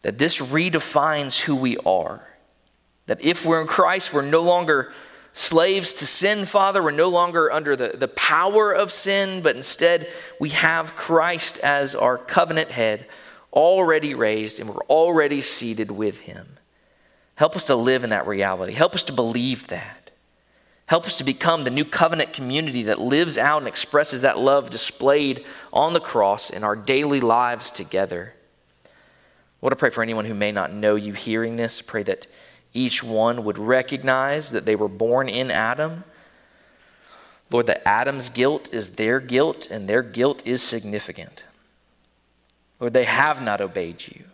that 0.01 0.17
this 0.17 0.41
redefines 0.41 1.41
who 1.41 1.55
we 1.55 1.77
are. 1.79 2.25
That 3.07 3.23
if 3.23 3.45
we're 3.45 3.61
in 3.61 3.67
Christ, 3.67 4.13
we're 4.13 4.21
no 4.21 4.41
longer 4.41 4.93
slaves 5.35 5.93
to 5.95 6.07
sin, 6.07 6.45
Father. 6.45 6.81
We're 6.81 6.91
no 6.91 7.09
longer 7.09 7.51
under 7.51 7.75
the, 7.75 7.89
the 7.89 8.07
power 8.07 8.71
of 8.71 8.91
sin, 8.91 9.41
but 9.41 9.57
instead 9.57 10.09
we 10.39 10.49
have 10.49 10.95
Christ 10.95 11.59
as 11.59 11.93
our 11.93 12.17
covenant 12.17 12.71
head, 12.71 13.05
already 13.51 14.15
raised, 14.15 14.59
and 14.59 14.69
we're 14.69 14.83
already 14.83 15.41
seated 15.41 15.91
with 15.91 16.21
him. 16.21 16.57
Help 17.35 17.55
us 17.57 17.65
to 17.65 17.75
live 17.75 18.05
in 18.05 18.11
that 18.11 18.25
reality. 18.25 18.71
Help 18.71 18.95
us 18.95 19.03
to 19.03 19.13
believe 19.13 19.67
that. 19.67 20.11
Help 20.87 21.05
us 21.05 21.17
to 21.17 21.23
become 21.23 21.63
the 21.63 21.69
new 21.69 21.83
covenant 21.83 22.31
community 22.31 22.83
that 22.83 23.01
lives 23.01 23.37
out 23.37 23.57
and 23.57 23.67
expresses 23.67 24.21
that 24.21 24.39
love 24.39 24.69
displayed 24.69 25.43
on 25.73 25.93
the 25.93 25.99
cross 25.99 26.49
in 26.49 26.63
our 26.63 26.77
daily 26.77 27.19
lives 27.19 27.71
together. 27.71 28.33
Lord, 29.61 29.73
I 29.73 29.77
pray 29.77 29.89
for 29.89 30.03
anyone 30.03 30.25
who 30.25 30.33
may 30.33 30.53
not 30.53 30.71
know 30.71 30.95
you 30.95 31.11
hearing 31.13 31.55
this. 31.57 31.81
Pray 31.81 32.03
that 32.03 32.27
each 32.75 33.03
one 33.03 33.43
would 33.43 33.57
recognize 33.57 34.51
that 34.51 34.65
they 34.65 34.75
were 34.75 34.89
born 34.89 35.29
in 35.29 35.49
Adam. 35.49 36.03
Lord, 37.49 37.67
that 37.67 37.87
Adam's 37.87 38.29
guilt 38.29 38.73
is 38.73 38.91
their 38.91 39.19
guilt 39.19 39.67
and 39.71 39.87
their 39.87 40.03
guilt 40.03 40.45
is 40.45 40.61
significant. 40.61 41.43
Lord, 42.79 42.93
they 42.93 43.05
have 43.05 43.41
not 43.41 43.61
obeyed 43.61 44.07
you. 44.07 44.25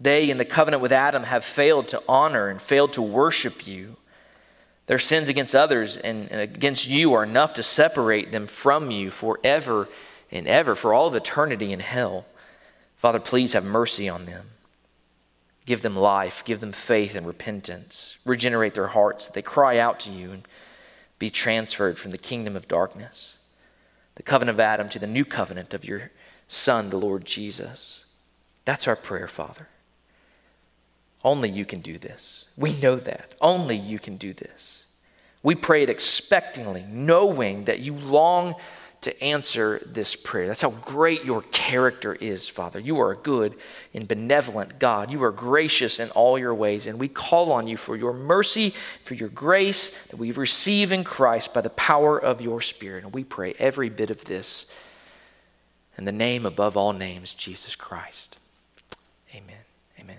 They, 0.00 0.30
in 0.30 0.38
the 0.38 0.44
covenant 0.44 0.82
with 0.82 0.92
Adam, 0.92 1.22
have 1.22 1.44
failed 1.44 1.88
to 1.88 2.02
honor 2.08 2.48
and 2.48 2.60
failed 2.60 2.92
to 2.94 3.02
worship 3.02 3.66
you. 3.66 3.96
Their 4.86 4.98
sins 4.98 5.28
against 5.28 5.54
others 5.54 5.96
and 5.96 6.30
against 6.30 6.88
you 6.88 7.12
are 7.14 7.24
enough 7.24 7.54
to 7.54 7.62
separate 7.62 8.32
them 8.32 8.46
from 8.46 8.90
you 8.90 9.10
forever 9.10 9.88
and 10.30 10.46
ever, 10.46 10.74
for 10.74 10.92
all 10.92 11.06
of 11.06 11.14
eternity 11.14 11.72
in 11.72 11.80
hell. 11.80 12.26
Father, 12.96 13.20
please 13.20 13.52
have 13.52 13.64
mercy 13.64 14.08
on 14.08 14.26
them. 14.26 14.46
Give 15.66 15.82
them 15.82 15.96
life, 15.96 16.44
give 16.44 16.60
them 16.60 16.72
faith 16.72 17.14
and 17.16 17.26
repentance. 17.26 18.18
Regenerate 18.24 18.74
their 18.74 18.86
hearts 18.88 19.26
that 19.26 19.34
they 19.34 19.42
cry 19.42 19.78
out 19.78 20.00
to 20.00 20.10
you 20.10 20.30
and 20.30 20.48
be 21.18 21.28
transferred 21.28 21.98
from 21.98 22.12
the 22.12 22.18
kingdom 22.18 22.56
of 22.56 22.68
darkness, 22.68 23.36
the 24.14 24.22
covenant 24.22 24.56
of 24.56 24.60
Adam, 24.60 24.88
to 24.90 24.98
the 24.98 25.06
new 25.06 25.24
covenant 25.24 25.74
of 25.74 25.84
your 25.84 26.10
Son, 26.48 26.90
the 26.90 26.96
Lord 26.96 27.24
Jesus. 27.24 28.06
That's 28.64 28.86
our 28.86 28.96
prayer, 28.96 29.26
Father. 29.26 29.68
Only 31.24 31.48
you 31.48 31.64
can 31.64 31.80
do 31.80 31.98
this. 31.98 32.46
We 32.56 32.72
know 32.74 32.96
that. 32.96 33.34
Only 33.40 33.76
you 33.76 33.98
can 33.98 34.16
do 34.16 34.32
this. 34.32 34.84
We 35.42 35.56
pray 35.56 35.82
it 35.82 35.88
expectingly, 35.88 36.88
knowing 36.88 37.64
that 37.64 37.80
you 37.80 37.94
long 37.94 38.54
to 39.02 39.22
answer 39.22 39.80
this 39.86 40.16
prayer. 40.16 40.46
That's 40.46 40.62
how 40.62 40.70
great 40.70 41.24
your 41.24 41.42
character 41.42 42.14
is, 42.14 42.48
Father. 42.48 42.80
You 42.80 42.98
are 43.00 43.12
a 43.12 43.16
good 43.16 43.54
and 43.94 44.08
benevolent 44.08 44.78
God. 44.78 45.12
You 45.12 45.22
are 45.22 45.30
gracious 45.30 46.00
in 46.00 46.10
all 46.10 46.38
your 46.38 46.54
ways, 46.54 46.86
and 46.86 46.98
we 46.98 47.08
call 47.08 47.52
on 47.52 47.66
you 47.66 47.76
for 47.76 47.94
your 47.94 48.12
mercy, 48.12 48.74
for 49.04 49.14
your 49.14 49.28
grace 49.28 49.90
that 50.06 50.16
we 50.16 50.32
receive 50.32 50.92
in 50.92 51.04
Christ 51.04 51.54
by 51.54 51.60
the 51.60 51.70
power 51.70 52.18
of 52.18 52.40
your 52.40 52.60
Spirit. 52.60 53.04
And 53.04 53.12
we 53.12 53.22
pray 53.22 53.54
every 53.58 53.88
bit 53.88 54.10
of 54.10 54.24
this 54.24 54.66
in 55.96 56.04
the 56.04 56.12
name 56.12 56.44
above 56.44 56.76
all 56.76 56.92
names, 56.92 57.32
Jesus 57.32 57.76
Christ. 57.76 58.38
Amen. 59.34 59.56
Amen. 60.00 60.18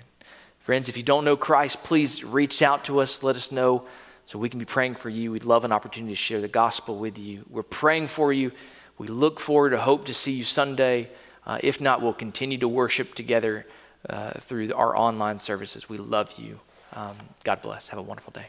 Friends, 0.59 0.89
if 0.89 0.97
you 0.97 1.03
don't 1.03 1.25
know 1.25 1.37
Christ, 1.37 1.83
please 1.83 2.23
reach 2.23 2.61
out 2.61 2.85
to 2.85 2.99
us. 2.99 3.23
Let 3.23 3.35
us 3.35 3.51
know 3.51 3.85
so 4.27 4.37
we 4.37 4.49
can 4.49 4.59
be 4.59 4.65
praying 4.65 4.93
for 4.93 5.09
you. 5.09 5.31
We'd 5.31 5.45
love 5.45 5.63
an 5.63 5.71
opportunity 5.71 6.11
to 6.11 6.17
share 6.17 6.41
the 6.41 6.49
gospel 6.49 6.99
with 6.99 7.17
you. 7.17 7.45
We're 7.49 7.63
praying 7.63 8.09
for 8.09 8.33
you. 8.33 8.51
We 8.97 9.07
look 9.07 9.39
forward 9.39 9.69
to 9.69 9.77
hope 9.77 10.05
to 10.07 10.13
see 10.13 10.33
you 10.33 10.43
Sunday. 10.43 11.09
Uh, 11.45 11.59
if 11.63 11.79
not, 11.79 12.01
we'll 12.01 12.11
continue 12.11 12.57
to 12.57 12.67
worship 12.67 13.15
together 13.15 13.65
uh, 14.09 14.33
through 14.33 14.73
our 14.73 14.97
online 14.97 15.39
services. 15.39 15.87
We 15.87 15.97
love 15.97 16.33
you. 16.37 16.59
Um, 16.91 17.15
God 17.45 17.61
bless. 17.61 17.87
Have 17.87 17.99
a 17.99 18.03
wonderful 18.03 18.33
day. 18.33 18.47